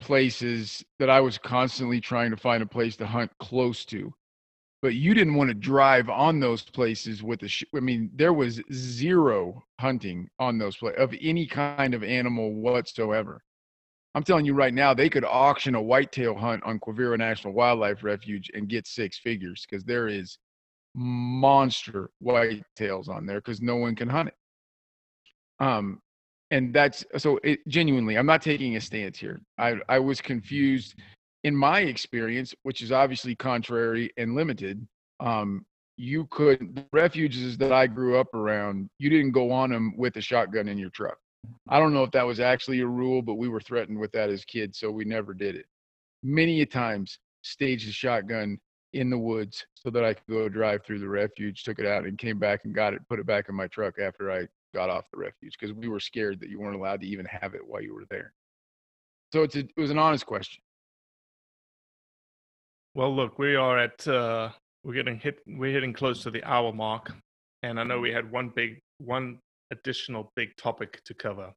[0.00, 4.12] places that I was constantly trying to find a place to hunt close to.
[4.82, 7.48] But you didn't want to drive on those places with the.
[7.48, 12.54] Sh- I mean, there was zero hunting on those places of any kind of animal
[12.54, 13.42] whatsoever.
[14.14, 18.02] I'm telling you right now, they could auction a whitetail hunt on Quivira National Wildlife
[18.02, 20.38] Refuge and get six figures because there is
[20.94, 24.34] monster whitetails on there because no one can hunt it.
[25.64, 26.00] Um,
[26.50, 29.40] and that's so it, genuinely, I'm not taking a stance here.
[29.58, 30.96] I I was confused
[31.44, 34.86] in my experience, which is obviously contrary and limited.
[35.20, 35.64] Um,
[35.96, 40.16] you could the refuges that I grew up around, you didn't go on them with
[40.16, 41.18] a shotgun in your truck.
[41.68, 44.30] I don't know if that was actually a rule, but we were threatened with that
[44.30, 45.66] as kids, so we never did it.
[46.22, 48.58] Many a times, staged a shotgun
[48.92, 52.04] in the woods so that I could go drive through the refuge, took it out,
[52.04, 54.90] and came back and got it, put it back in my truck after I got
[54.90, 57.66] off the refuge because we were scared that you weren't allowed to even have it
[57.66, 58.32] while you were there.
[59.32, 60.62] So it's a, it was an honest question.
[62.94, 64.50] Well, look, we are at uh,
[64.82, 65.38] we're getting hit.
[65.46, 67.12] We're hitting close to the hour mark,
[67.62, 69.38] and I know we had one big, one
[69.70, 71.52] additional big topic to cover.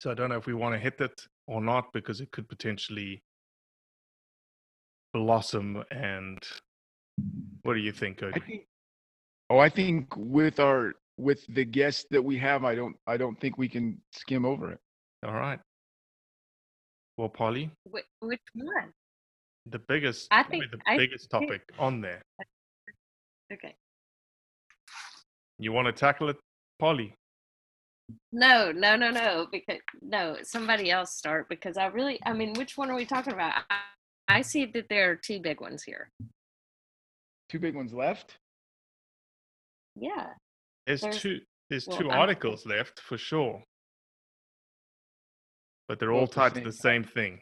[0.00, 2.48] So I don't know if we want to hit it or not because it could
[2.48, 3.22] potentially
[5.14, 5.82] blossom.
[5.90, 6.38] And
[7.62, 8.66] what do you think, I think.
[9.48, 13.40] Oh, I think with our with the guests that we have, I don't I don't
[13.40, 14.78] think we can skim over it.
[15.24, 15.58] All right.
[17.16, 18.92] Well, Polly, Which, which one?
[19.64, 22.20] the biggest, I think- the I biggest think- topic on there.
[23.50, 23.74] Okay.
[25.58, 26.36] You want to tackle it,
[26.78, 27.14] Polly?
[28.32, 29.46] No, no, no, no.
[29.50, 33.32] Because no, somebody else start because I really, I mean, which one are we talking
[33.32, 33.54] about?
[33.70, 33.76] I,
[34.28, 36.10] I see that there are two big ones here.
[37.48, 38.36] Two big ones left.
[39.96, 40.28] Yeah.
[40.86, 41.40] There's, There's- two.
[41.68, 43.60] There's well, two I'm- articles left for sure,
[45.88, 47.40] but they're all Both the tied to the same thing,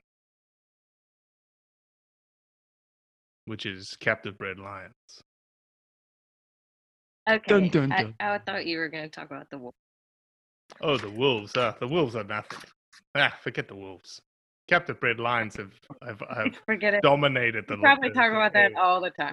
[3.44, 4.94] which is captive bred lions.
[7.28, 7.68] Okay.
[7.68, 8.14] dun, I, dun.
[8.20, 9.76] I thought you were going to talk about the wolves.
[10.80, 11.52] Oh, the wolves!
[11.56, 12.58] Ah, the wolves are nothing.
[13.14, 14.20] Ah, forget the wolves.
[14.68, 15.72] Captive bred lions have
[16.02, 17.02] have, have Forget it.
[17.02, 17.76] dominated the.
[17.76, 19.32] We probably the- talk the about that all the time.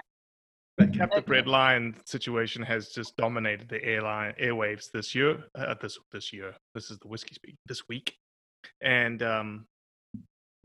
[0.78, 1.50] The captive bred Okay.
[1.50, 5.44] lion situation has just dominated the airline airwaves this year.
[5.54, 6.54] Uh, this this year.
[6.74, 7.56] This is the whiskey speak.
[7.66, 8.14] This week,
[8.80, 9.66] and um,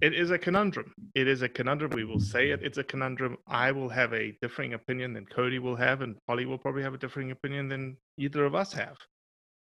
[0.02, 0.94] it is a conundrum.
[1.16, 1.92] It is a conundrum.
[1.92, 2.62] We will say it.
[2.62, 3.38] It's a conundrum.
[3.48, 6.94] I will have a differing opinion than Cody will have, and Polly will probably have
[6.94, 8.98] a differing opinion than either of us have.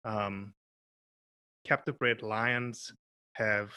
[0.05, 0.55] Um,
[1.67, 2.93] captive bred lions
[3.35, 3.71] have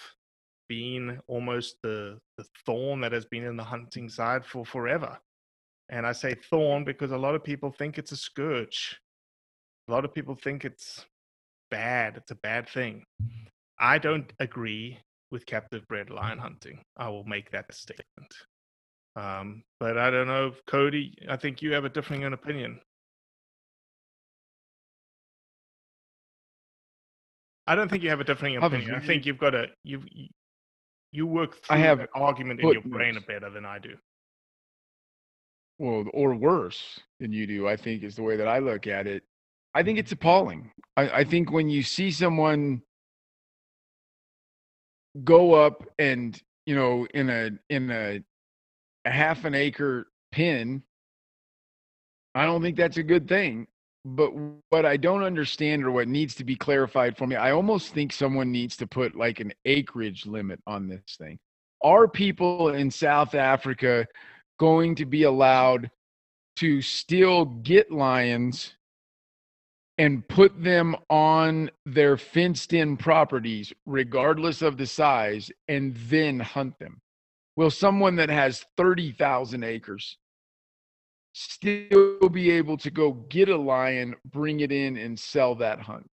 [0.67, 5.17] been almost the the thorn that has been in the hunting side for forever.
[5.89, 8.99] And I say thorn because a lot of people think it's a scourge.
[9.87, 11.05] A lot of people think it's
[11.69, 12.17] bad.
[12.17, 13.03] It's a bad thing.
[13.77, 14.99] I don't agree
[15.31, 16.83] with captive bred lion hunting.
[16.97, 18.33] I will make that statement.
[19.15, 21.15] Um, but I don't know, Cody.
[21.29, 22.79] I think you have a differing opinion.
[27.67, 28.93] I don't think you have a differing opinion.
[28.93, 30.03] I think you've got a you
[31.11, 33.95] you- work I have the argument in your brain better than I do.
[35.79, 39.07] well, or worse than you do, I think is the way that I look at
[39.07, 39.23] it.
[39.73, 40.71] I think it's appalling.
[40.97, 42.81] I, I think when you see someone
[45.23, 48.21] go up and, you know, in a in a,
[49.05, 50.83] a half an acre pin,
[52.33, 53.67] I don't think that's a good thing.
[54.03, 54.31] But
[54.69, 58.13] what I don't understand or what needs to be clarified for me, I almost think
[58.13, 61.39] someone needs to put like an acreage limit on this thing.
[61.83, 64.05] Are people in South Africa
[64.59, 65.89] going to be allowed
[66.57, 68.74] to still get lions
[69.97, 76.77] and put them on their fenced in properties, regardless of the size, and then hunt
[76.79, 76.99] them?
[77.55, 80.17] Will someone that has 30,000 acres
[81.33, 86.05] still be able to go get a lion, bring it in, and sell that hunt?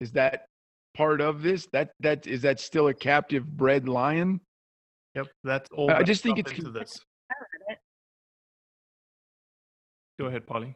[0.00, 0.46] Is that
[0.94, 1.66] part of this?
[1.72, 4.40] That that is that still a captive bred lion?
[5.14, 5.90] Yep, that's all.
[5.90, 6.98] I just think it's into con- this.
[10.18, 10.74] Go ahead, Polly.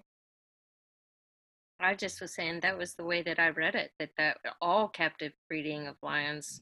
[1.80, 3.92] I just was saying that was the way that I read it.
[3.98, 6.60] That that all captive breeding of lions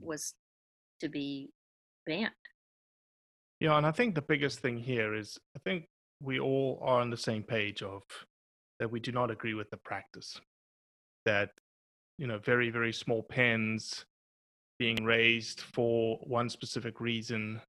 [0.00, 0.34] was
[1.00, 1.50] to be
[2.06, 2.30] banned.
[3.58, 5.86] Yeah, and I think the biggest thing here is I think
[6.22, 8.02] we all are on the same page of
[8.78, 10.40] that we do not agree with the practice.
[11.24, 11.50] That
[12.18, 14.04] you know, very very small pens
[14.78, 17.60] being raised for one specific reason.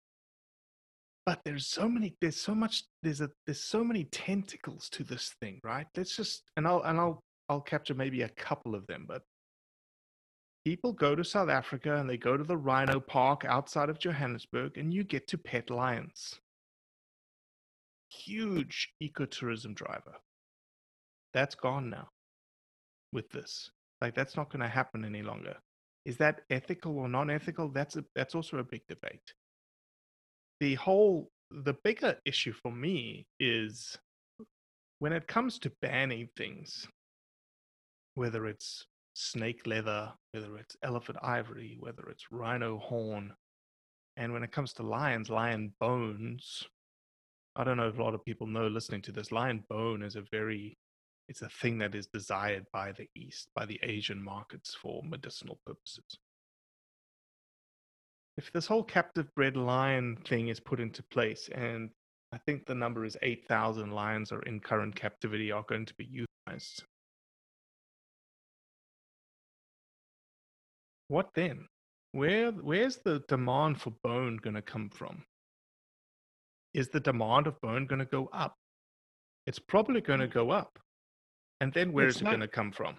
[1.31, 5.33] But there's so many, there's so much, there's a, there's so many tentacles to this
[5.39, 5.87] thing, right?
[5.95, 9.21] Let's just, and I'll, and I'll, I'll capture maybe a couple of them, but
[10.65, 14.77] people go to South Africa and they go to the Rhino Park outside of Johannesburg,
[14.77, 16.35] and you get to pet lions.
[18.09, 20.17] Huge ecotourism driver.
[21.33, 22.09] That's gone now
[23.13, 23.71] with this.
[24.01, 25.55] Like that's not going to happen any longer.
[26.03, 27.69] Is that ethical or non-ethical?
[27.69, 29.33] That's a, that's also a big debate.
[30.61, 33.97] The whole the bigger issue for me is
[34.99, 36.87] when it comes to banning things,
[38.13, 38.85] whether it's
[39.15, 43.33] snake leather, whether it's elephant ivory, whether it's rhino horn,
[44.17, 46.63] and when it comes to lions, lion bones.
[47.55, 49.31] I don't know if a lot of people know listening to this.
[49.31, 50.77] Lion bone is a very
[51.27, 55.59] it's a thing that is desired by the East, by the Asian markets for medicinal
[55.65, 56.05] purposes.
[58.37, 61.89] If this whole captive bred lion thing is put into place, and
[62.31, 66.07] I think the number is 8,000 lions are in current captivity, are going to be
[66.07, 66.83] euthanized.
[71.09, 71.67] What then?
[72.13, 75.23] Where, where's the demand for bone going to come from?
[76.73, 78.55] Is the demand of bone going to go up?
[79.45, 80.33] It's probably going to Mm.
[80.33, 80.79] go up
[81.59, 82.97] and then where It's is it going to come from?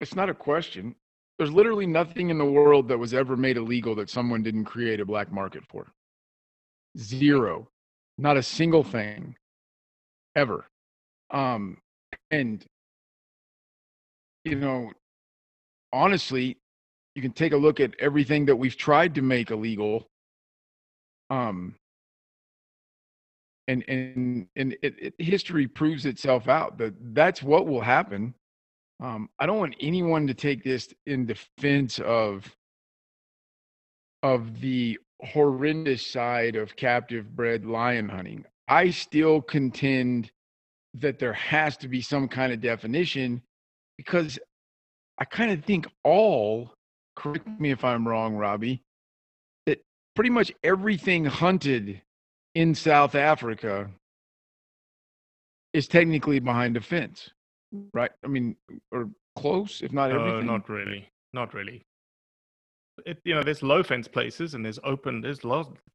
[0.00, 0.94] It's not a question.
[1.38, 5.00] There's literally nothing in the world that was ever made illegal that someone didn't create
[5.00, 5.86] a black market for.
[6.96, 7.68] Zero.
[8.18, 9.34] Not a single thing
[10.36, 10.66] ever.
[11.30, 11.78] Um,
[12.30, 12.64] and,
[14.44, 14.92] you know,
[15.92, 16.58] honestly,
[17.14, 20.06] you can take a look at everything that we've tried to make illegal.
[21.30, 21.74] Um,
[23.66, 28.34] and and and it, it, history proves itself out that that's what will happen.
[29.04, 32.56] Um, I don't want anyone to take this in defense of
[34.22, 38.46] of the horrendous side of captive bred lion hunting.
[38.66, 40.30] I still contend
[40.94, 43.42] that there has to be some kind of definition
[43.98, 44.38] because
[45.18, 46.72] I kind of think all,
[47.14, 48.82] correct me if I'm wrong, Robbie,
[49.66, 49.82] that
[50.16, 52.00] pretty much everything hunted
[52.54, 53.90] in South Africa
[55.74, 57.33] is technically behind a fence,
[57.92, 58.10] right?
[58.24, 58.56] I mean,
[58.92, 60.46] or close, if not No, everything.
[60.46, 61.08] not really.
[61.32, 61.84] Not really.
[63.04, 65.40] It, you know, there's low fence places and there's open, there's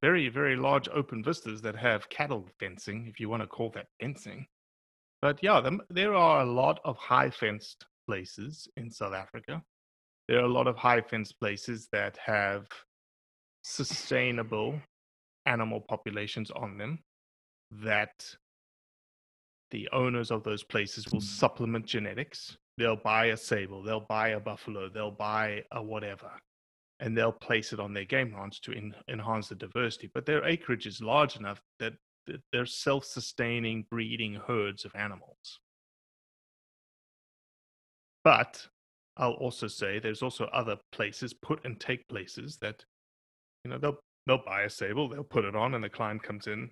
[0.01, 3.87] very, very large open vistas that have cattle fencing, if you want to call that
[4.01, 4.45] fencing.
[5.21, 9.63] But yeah, them, there are a lot of high fenced places in South Africa.
[10.27, 12.67] There are a lot of high fenced places that have
[13.63, 14.79] sustainable
[15.45, 16.99] animal populations on them
[17.71, 18.35] that
[19.71, 22.57] the owners of those places will supplement genetics.
[22.77, 26.31] They'll buy a sable, they'll buy a buffalo, they'll buy a whatever,
[26.99, 30.09] and they'll place it on their game ranch to en- enhance the diversity.
[30.13, 31.93] But their acreage is large enough that
[32.27, 35.59] that they're self sustaining breeding herds of animals.
[38.23, 38.65] But
[39.17, 42.83] I'll also say there's also other places, put and take places that,
[43.63, 46.47] you know, they'll they'll buy a sable, they'll put it on, and the client comes
[46.47, 46.69] in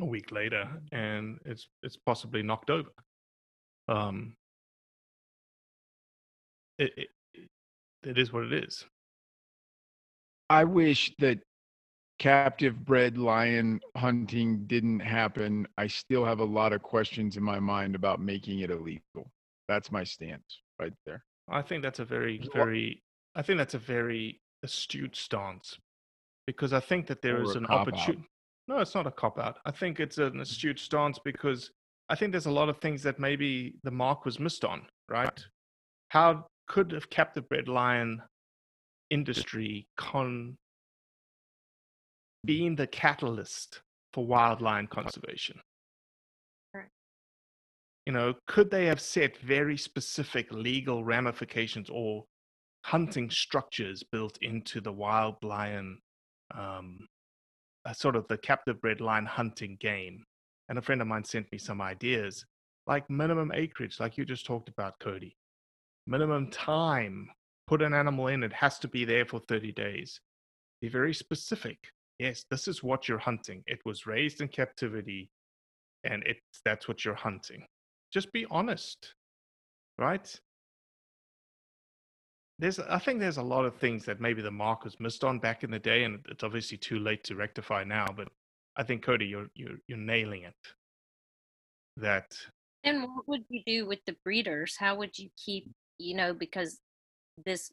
[0.00, 2.90] a week later, and it's it's possibly knocked over.
[3.88, 4.36] Um,
[6.78, 7.08] it, it
[8.02, 8.84] it- is what it is.
[10.48, 11.38] I wish that
[12.18, 15.66] captive bred lion hunting didn't happen.
[15.76, 19.30] I still have a lot of questions in my mind about making it illegal.
[19.68, 21.24] That's my stance right there.
[21.48, 23.02] I think that's a very, There's a lot- very,
[23.34, 25.78] I think that's a very astute stance
[26.46, 28.24] because I think that there Or is an opportunity.
[28.68, 29.58] No, it's not a cop out.
[29.64, 31.70] I think it's an astute stance because
[32.08, 35.44] I think there's a lot of things that maybe the mark was missed on, right?
[36.08, 38.22] How could have kept the bred lion
[39.10, 40.56] industry con
[42.44, 45.60] being the catalyst for wild lion conservation?
[46.72, 46.90] Correct.
[48.06, 52.24] you know, could they have set very specific legal ramifications or
[52.84, 55.98] hunting structures built into the wild lion,
[56.54, 56.98] um,
[57.86, 60.24] uh, sort of the captive bred lion hunting game?
[60.68, 62.44] And a friend of mine sent me some ideas,
[62.86, 65.36] like minimum acreage, like you just talked about, Cody.
[66.06, 67.28] Minimum time.
[67.66, 70.20] Put an animal in, it has to be there for 30 days.
[70.80, 71.78] Be very specific.
[72.18, 73.62] Yes, this is what you're hunting.
[73.66, 75.30] It was raised in captivity,
[76.04, 77.66] and it's that's what you're hunting
[78.12, 79.14] just be honest
[79.98, 80.40] right
[82.58, 85.38] there's i think there's a lot of things that maybe the mark was missed on
[85.38, 88.28] back in the day and it's obviously too late to rectify now but
[88.76, 90.54] i think cody you're you're, you're nailing it
[91.96, 92.36] that
[92.84, 94.76] And what would you do with the breeders?
[94.78, 96.78] How would you keep, you know, because
[97.44, 97.72] this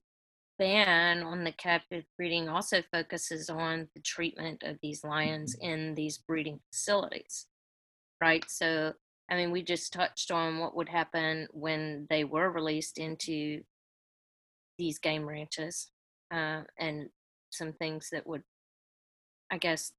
[0.60, 5.72] ban on the captive breeding also focuses on the treatment of these lions mm-hmm.
[5.72, 7.48] in these breeding facilities,
[8.22, 8.44] right?
[8.50, 8.94] So,
[9.30, 13.62] I mean, we just touched on what would happen when they were released into
[14.78, 15.90] these game ranches
[16.34, 17.10] uh, and
[17.52, 18.44] some things that would,
[19.52, 19.92] I guess,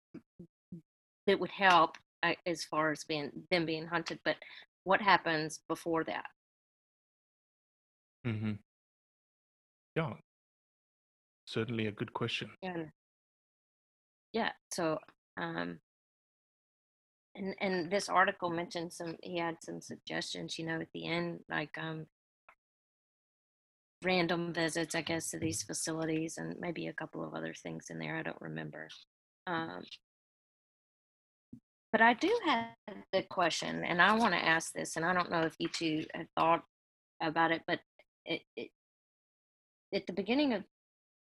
[1.26, 4.18] that would help uh, as far as being them being hunted.
[4.24, 4.36] But
[4.84, 6.26] what happens before that?
[8.26, 8.52] Mm-hmm.
[9.96, 10.14] Yeah,
[11.46, 12.50] certainly a good question.
[12.62, 12.84] Yeah.
[14.32, 14.50] Yeah.
[14.72, 14.98] So,
[15.36, 15.78] um,
[17.36, 19.16] and and this article mentioned some.
[19.22, 20.58] He had some suggestions.
[20.58, 22.06] You know, at the end, like um,
[24.04, 27.98] random visits, I guess, to these facilities, and maybe a couple of other things in
[27.98, 28.16] there.
[28.16, 28.88] I don't remember.
[29.46, 29.82] Um,
[31.92, 32.66] but I do have
[33.12, 36.04] the question, and I want to ask this, and I don't know if you two
[36.14, 36.64] have thought
[37.22, 37.80] about it, but
[38.26, 38.70] it, it
[39.92, 40.64] at the beginning of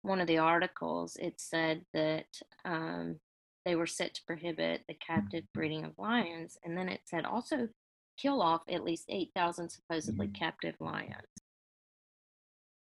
[0.04, 2.28] one of the articles, it said that
[2.66, 3.20] um,
[3.66, 7.68] they were set to prohibit the captive breeding of lions, and then it said also
[8.18, 11.39] kill off at least 8,000 supposedly captive lions.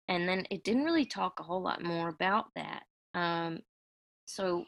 [0.08, 2.82] And then it didn't really talk a whole lot more about that.
[3.14, 3.60] Um,
[4.24, 4.64] so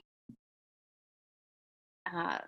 [2.12, 2.38] uh,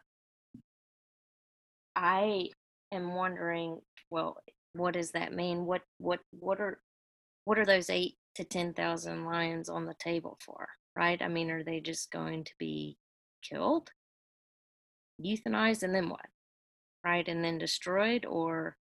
[1.96, 2.48] I
[2.92, 3.80] am wondering,
[4.10, 4.36] well,
[4.74, 5.66] what does that mean?
[5.66, 6.80] What what what are
[7.44, 11.20] what are those eight to 10,000 lions on the table for, right?
[11.20, 12.96] I mean, are they just going to be
[13.42, 13.90] killed,
[15.20, 16.26] euthanized, and then what?
[17.04, 17.26] Right?
[17.26, 18.24] And then destroyed?
[18.24, 18.76] Or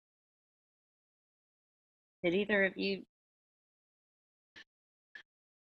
[2.22, 3.02] did either of you?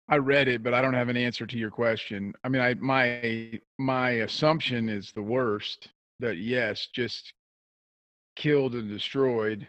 [0.10, 2.34] I read it, but I don't have an answer to your question.
[2.44, 5.90] I mean, I my my assumption is the worst
[6.20, 7.34] that yes, just
[8.36, 9.68] killed and destroyed.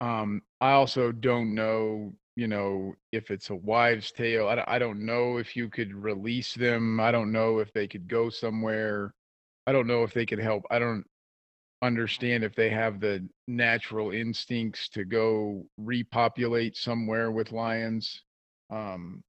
[0.00, 4.46] Um, I also don't know you know, if it's a wives' tale.
[4.46, 7.00] I, I don't know if you could release them.
[7.00, 9.12] I don't know if they could go somewhere.
[9.66, 10.62] I don't know if they could help.
[10.70, 11.04] I don't
[11.82, 18.22] understand if they have the natural instincts to go repopulate somewhere with lions.
[18.70, 19.20] Um,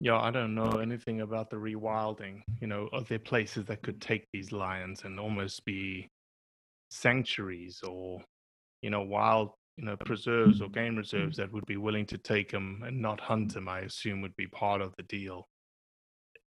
[0.00, 2.42] yeah, I don't know anything about the rewilding.
[2.60, 6.08] You know, are there places that could take these lions and almost be
[6.90, 8.20] sanctuaries or,
[8.82, 12.50] you know, wild you know preserves or game reserves that would be willing to take
[12.50, 15.48] him and not hunt him i assume would be part of the deal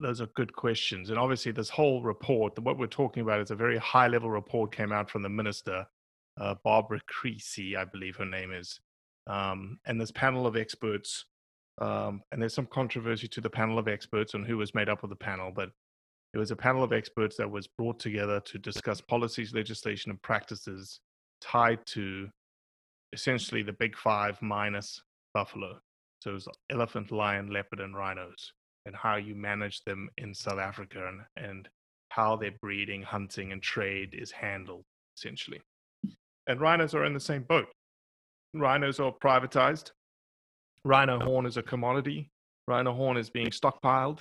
[0.02, 3.56] those are good questions and obviously this whole report what we're talking about is a
[3.56, 5.86] very high level report came out from the minister
[6.42, 8.80] uh, barbara creecy i believe her name is
[9.28, 11.26] um, and this panel of experts
[11.80, 15.04] um, and there's some controversy to the panel of experts on who was made up
[15.04, 15.70] of the panel but
[16.34, 20.22] it was a panel of experts that was brought together to discuss policies legislation and
[20.22, 21.02] practices
[21.42, 22.30] tied to
[23.14, 25.02] essentially the big five minus
[25.34, 25.80] buffalo.
[26.22, 28.54] So it's elephant, lion, leopard, and rhinos,
[28.86, 31.70] and how you manage them in South Africa and, and
[32.10, 34.84] how their breeding, hunting, and trade is handled,
[35.18, 35.62] essentially.
[36.48, 37.68] And rhinos are in the same boat.
[38.54, 39.92] Rhinos are privatized.
[40.84, 42.30] Rhino horn is a commodity.
[42.68, 44.20] Rhino horn is being stockpiled.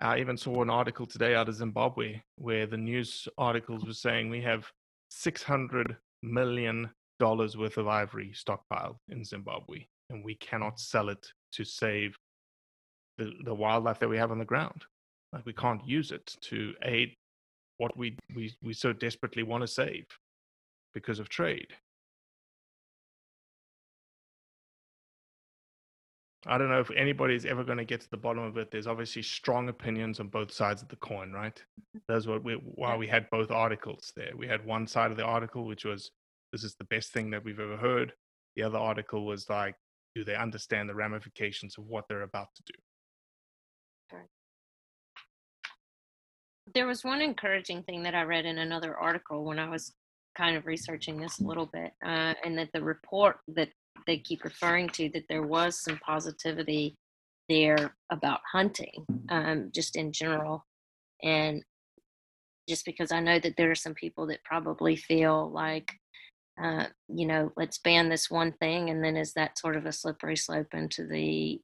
[0.00, 4.28] I even saw an article today out of Zimbabwe where the news articles were saying
[4.28, 4.70] we have
[5.10, 11.64] 600 million dollars worth of ivory stockpiled in Zimbabwe, and we cannot sell it to
[11.64, 12.16] save
[13.16, 14.84] the, the wildlife that we have on the ground.
[15.32, 17.14] Like we can't use it to aid
[17.78, 20.06] what we, we, we so desperately want to save
[20.94, 21.72] because of trade.
[26.48, 28.70] I don't know if anybody's ever going to get to the bottom of it.
[28.70, 31.62] There's obviously strong opinions on both sides of the coin, right?
[32.08, 34.32] That's what we, why we had both articles there.
[34.36, 36.10] We had one side of the article, which was
[36.52, 38.12] this is the best thing that we've ever heard.
[38.56, 39.74] The other article was like,
[40.14, 42.72] do they understand the ramifications of what they're about to do?
[46.74, 49.94] There was one encouraging thing that I read in another article when I was
[50.36, 53.70] kind of researching this a little bit, uh, and that the report that
[54.06, 56.94] they keep referring to that there was some positivity
[57.48, 60.64] there about hunting, um, just in general,
[61.22, 61.62] and
[62.68, 65.92] just because I know that there are some people that probably feel like
[66.62, 69.92] uh, you know, let's ban this one thing, and then is that sort of a
[69.92, 71.60] slippery slope into the,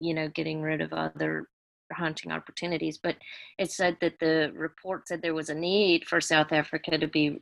[0.00, 1.46] you know, getting rid of other
[1.92, 2.98] hunting opportunities?
[3.00, 3.16] But
[3.58, 7.38] it said that the report said there was a need for South Africa to be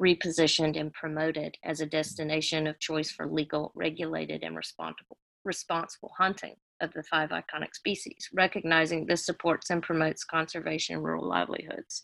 [0.00, 6.56] repositioned and promoted as a destination of choice for legal, regulated, and responsible responsible hunting
[6.80, 12.02] of the five iconic species, recognizing this supports and promotes conservation and rural livelihoods.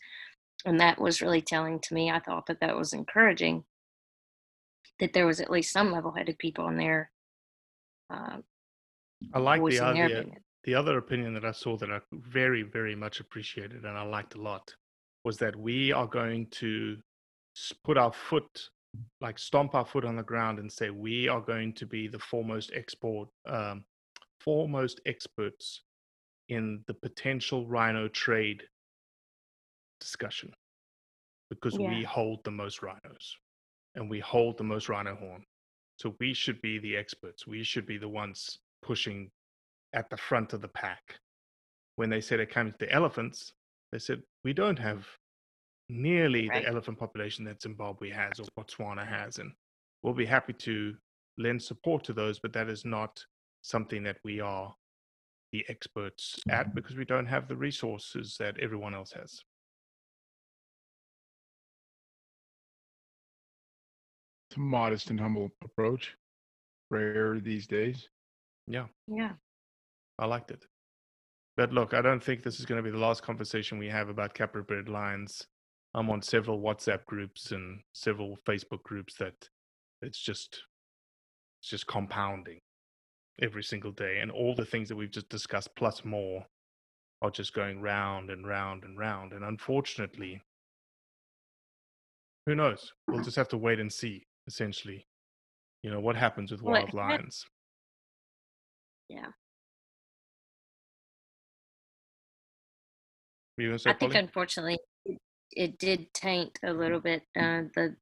[0.65, 2.09] And that was really telling to me.
[2.09, 3.65] I thought that that was encouraging
[4.99, 7.11] that there was at least some level-headed people in there
[8.09, 8.37] uh,
[9.33, 10.25] I like the other
[10.63, 14.35] the other opinion that I saw that I very very much appreciated and I liked
[14.35, 14.73] a lot
[15.23, 16.97] was that we are going to
[17.83, 18.69] put our foot
[19.21, 22.19] like stomp our foot on the ground and say we are going to be the
[22.19, 23.83] foremost export um,
[24.39, 25.81] foremost experts
[26.49, 28.63] in the potential rhino trade
[29.99, 30.53] discussion.
[31.49, 33.37] Because we hold the most rhinos
[33.95, 35.43] and we hold the most rhino horn.
[35.97, 37.45] So we should be the experts.
[37.45, 39.29] We should be the ones pushing
[39.93, 41.19] at the front of the pack.
[41.97, 43.53] When they said it comes to elephants
[43.91, 45.07] they said we don't have
[45.89, 46.63] nearly Right.
[46.63, 49.51] the elephant population that Zimbabwe has or Botswana has, and
[50.01, 50.97] we'll be happy to
[51.37, 53.23] lend support to those, but that is not
[53.61, 54.75] something that we are
[55.51, 59.43] the experts at because we don't have the resources that everyone else has.
[64.49, 66.15] It's a modest and humble approach.
[66.91, 68.09] Rare these days.
[68.67, 69.33] Yeah, Yeah.
[70.17, 70.65] I liked it.
[71.57, 74.09] But look, I don't think this is going to be the last conversation we have
[74.09, 75.47] about captive bred lions.
[75.95, 79.47] I'm on several WhatsApp groups and several Facebook groups that
[80.01, 80.63] it's just
[81.61, 82.59] it's just compounding
[83.41, 86.45] every single day and all the things that we've just discussed plus more
[87.21, 90.41] are just going round and round and round and unfortunately
[92.45, 95.05] who knows we'll just have to wait and see essentially
[95.81, 97.45] you know what happens with wild ha- lions
[99.09, 99.27] Yeah.
[103.57, 104.23] Were you gonna say I think Polly?
[104.25, 104.77] unfortunately
[105.55, 107.95] it, did taint a little bit uh, the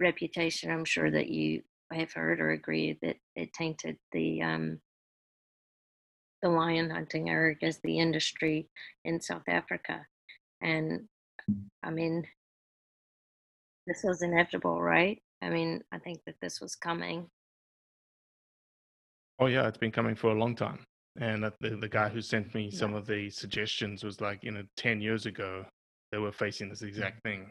[0.00, 0.70] reputation.
[0.70, 1.62] I'm sure that you
[1.92, 4.80] have heard or agree that it tainted the um,
[6.42, 8.68] the lion hunting or I guess the industry
[9.04, 10.06] in South Africa.
[10.60, 11.08] And
[11.82, 12.24] I mean,
[13.86, 15.20] this was inevitable, right?
[15.42, 17.26] I mean, I think that this was coming.
[19.38, 20.84] Oh yeah, it's been coming for a long time.
[21.20, 24.64] And the, the guy who sent me some of the suggestions was like, you know,
[24.76, 25.64] ten years ago,
[26.14, 27.50] they were facing this exact thing.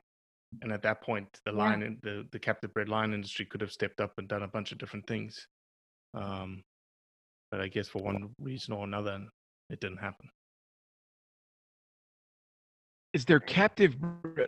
[0.62, 1.74] And at that point, the Yeah.
[1.74, 4.72] in- the the captive bred lion industry could have stepped up and done a bunch
[4.72, 5.46] of different things.
[6.14, 6.64] Um,
[7.52, 9.28] but I guess for one reason or another,
[9.70, 10.30] it didn't happen.
[13.12, 13.96] Is there captive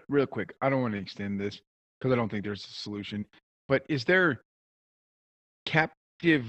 [0.07, 0.55] real quick?
[0.61, 1.59] I don't want to extend this
[1.99, 3.25] because I don't think there's a solution.
[3.67, 4.43] But is there
[5.65, 6.45] captive?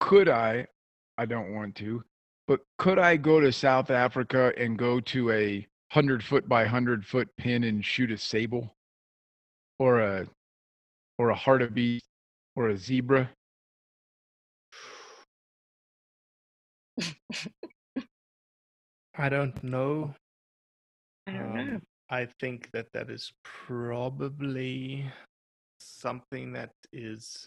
[0.00, 0.66] Could I?
[1.18, 2.02] I don't want to,
[2.48, 7.04] but could I go to South Africa and go to a hundred foot by hundred
[7.04, 8.74] foot pin and shoot a sable,
[9.78, 10.26] or a,
[11.18, 12.00] or a hartebeest,
[12.56, 13.30] or a zebra?
[19.18, 20.14] I don't know.
[21.26, 21.60] I don't know.
[21.60, 25.04] Um, I think that that is probably
[25.78, 27.46] something that is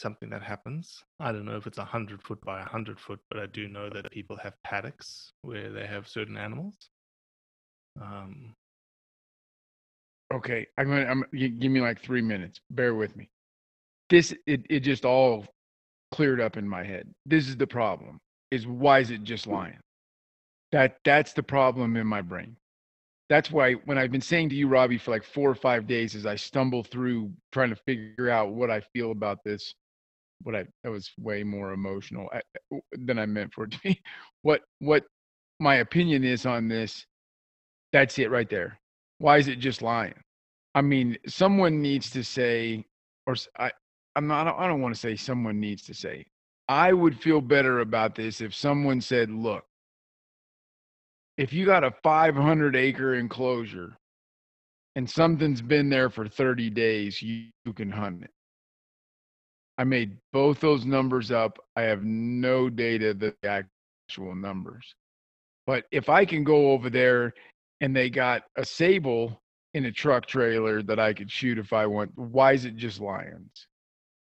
[0.00, 1.00] something that happens.
[1.20, 3.68] I don't know if it's a hundred foot by a hundred foot, but I do
[3.68, 6.76] know that people have paddocks where they have certain animals.
[8.00, 8.54] Um,
[10.32, 11.06] Okay, I'm gonna.
[11.06, 12.60] I'm gi- give me like three minutes.
[12.70, 13.28] Bear with me.
[14.10, 15.46] This it it just all
[16.12, 17.08] cleared up in my head.
[17.26, 18.18] This is the problem.
[18.50, 19.78] Is why is it just lying?
[20.72, 22.56] That that's the problem in my brain.
[23.28, 26.14] That's why when I've been saying to you, Robbie, for like four or five days,
[26.14, 29.74] as I stumble through trying to figure out what I feel about this,
[30.42, 34.00] what I that was way more emotional I- than I meant for it to be.
[34.42, 35.04] What what
[35.60, 37.06] my opinion is on this.
[37.92, 38.78] That's it right there.
[39.18, 40.14] Why is it just lying?
[40.74, 42.84] I mean, someone needs to say,
[43.26, 43.70] or I,
[44.14, 44.46] I'm not.
[44.58, 46.26] I don't want to say someone needs to say.
[46.68, 49.64] I would feel better about this if someone said, "Look,
[51.38, 53.96] if you got a 500 acre enclosure
[54.96, 58.30] and something's been there for 30 days, you, you can hunt it."
[59.78, 61.58] I made both those numbers up.
[61.76, 63.66] I have no data that the
[64.08, 64.94] actual numbers.
[65.66, 67.34] But if I can go over there
[67.80, 69.42] and they got a sable
[69.74, 72.10] in a truck trailer that I could shoot if I want.
[72.16, 73.66] Why is it just lions?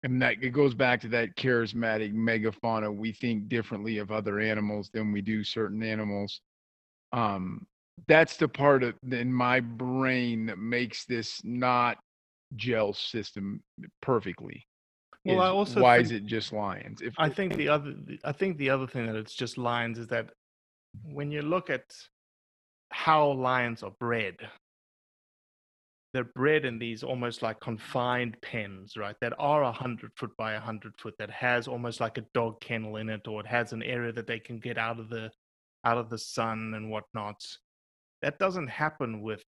[0.04, 2.94] And that it goes back to that charismatic megafauna.
[2.96, 6.42] We think differently of other animals than we do certain animals.
[7.14, 7.68] Um,
[8.08, 11.98] that's the part of in my brain that makes this not
[12.56, 13.62] gel system
[14.02, 14.66] perfectly.
[15.24, 17.02] Well, I also why think- is it just lions?
[17.02, 20.08] If I think the other, I think the other thing that it's just lions is
[20.08, 20.32] that
[21.04, 21.84] when you look at
[22.92, 24.36] how lions are bred,
[26.14, 29.16] they're bred in these almost like confined pens, right?
[29.22, 31.16] That are a hundred foot by a hundred foot.
[31.20, 34.28] That has almost like a dog kennel in it, or it has an area that
[34.28, 35.32] they can get out of the,
[35.86, 37.42] out of the sun and whatnot.
[38.22, 39.42] That doesn't happen with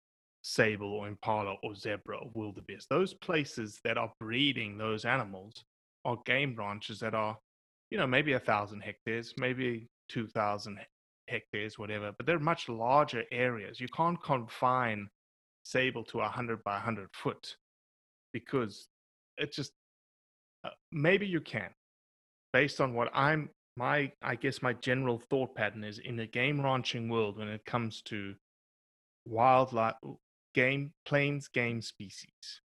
[0.44, 2.90] sable or impala or zebra or wildebeest.
[2.90, 5.64] Those places that are breeding those animals
[6.06, 7.38] are game ranches that are,
[7.90, 10.80] you know, maybe a thousand hectares, maybe two thousand
[11.28, 13.80] hectares, whatever, but they're much larger areas.
[13.80, 15.10] You can't confine
[15.64, 17.56] sable to a hundred by hundred foot
[18.34, 18.88] because
[19.38, 19.72] it just
[20.64, 21.70] uh, maybe you can
[22.54, 26.62] based on what i'm my i guess my general thought pattern is in the game
[26.62, 28.34] ranching world when it comes to
[29.26, 29.96] wildlife
[30.54, 32.62] game plains game species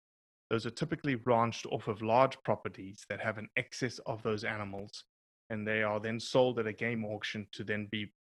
[0.50, 5.06] those are typically ranched off of large properties that have an excess of those animals
[5.50, 8.12] and they are then sold at a game auction to then be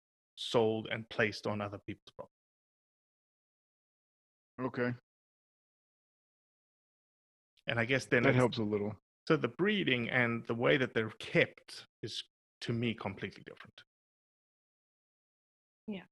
[0.41, 2.33] sold and placed on other people's property
[4.63, 4.95] Okay.
[7.67, 8.95] and i guess then That helps a little.
[9.29, 12.25] So the breeding and the way that they're kept is,
[12.63, 13.75] to me, completely different.
[15.87, 16.03] Yeah.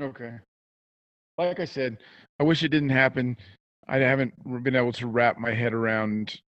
[0.00, 0.38] Okay.
[1.36, 1.98] Like I said,
[2.38, 3.36] I wish it didn't happen.
[3.86, 4.32] I haven't
[4.62, 6.40] been able to wrap my head around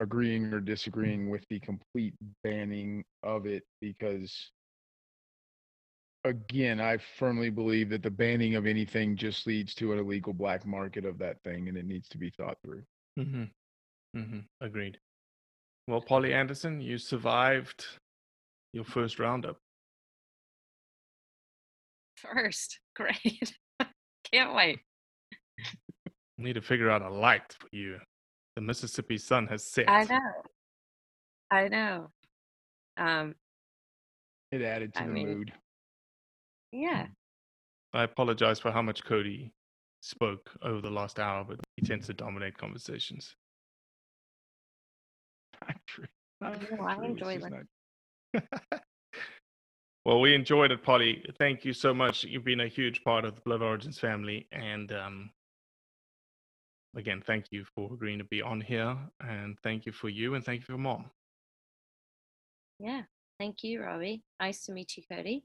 [0.00, 4.50] agreeing or disagreeing with the complete banning of it because
[6.26, 10.66] again, I firmly believe that the banning of anything just leads to an illegal black
[10.66, 12.82] market of that thing and it needs to be thought through.
[13.18, 13.44] Mm-hmm.
[14.18, 14.38] Mm-hmm.
[14.60, 14.98] Agreed.
[15.88, 17.84] Well, Polly Anderson, you survived
[18.72, 19.56] your first roundup.
[22.16, 23.54] First, great.
[24.32, 24.80] Can't wait.
[26.38, 27.98] Need to figure out a light for you.
[28.56, 29.88] The Mississippi sun has set.
[29.88, 30.32] I know.
[31.50, 32.10] I know.
[32.96, 33.34] Um,
[34.50, 35.52] It added to I the mean- mood.
[36.72, 37.06] Yeah.
[37.92, 39.52] I apologize for how much Cody
[40.02, 43.34] spoke over the last hour, but he tends to dominate conversations.
[45.62, 46.04] Not true.
[46.40, 47.04] Not No, I true.
[47.04, 47.52] It's enjoy just it.
[47.52, 48.80] not-
[50.04, 51.24] well, we enjoyed it, Polly.
[51.38, 52.22] Thank you so much.
[52.24, 54.46] You've been a huge part of the Blood Origins family.
[54.52, 55.30] And um,
[56.94, 58.96] again, thank you for agreeing to be on here.
[59.20, 61.06] And thank you for you and thank you for mom.
[62.78, 63.02] Yeah.
[63.40, 64.22] Thank you, Robbie.
[64.38, 65.44] Nice to meet you, Cody.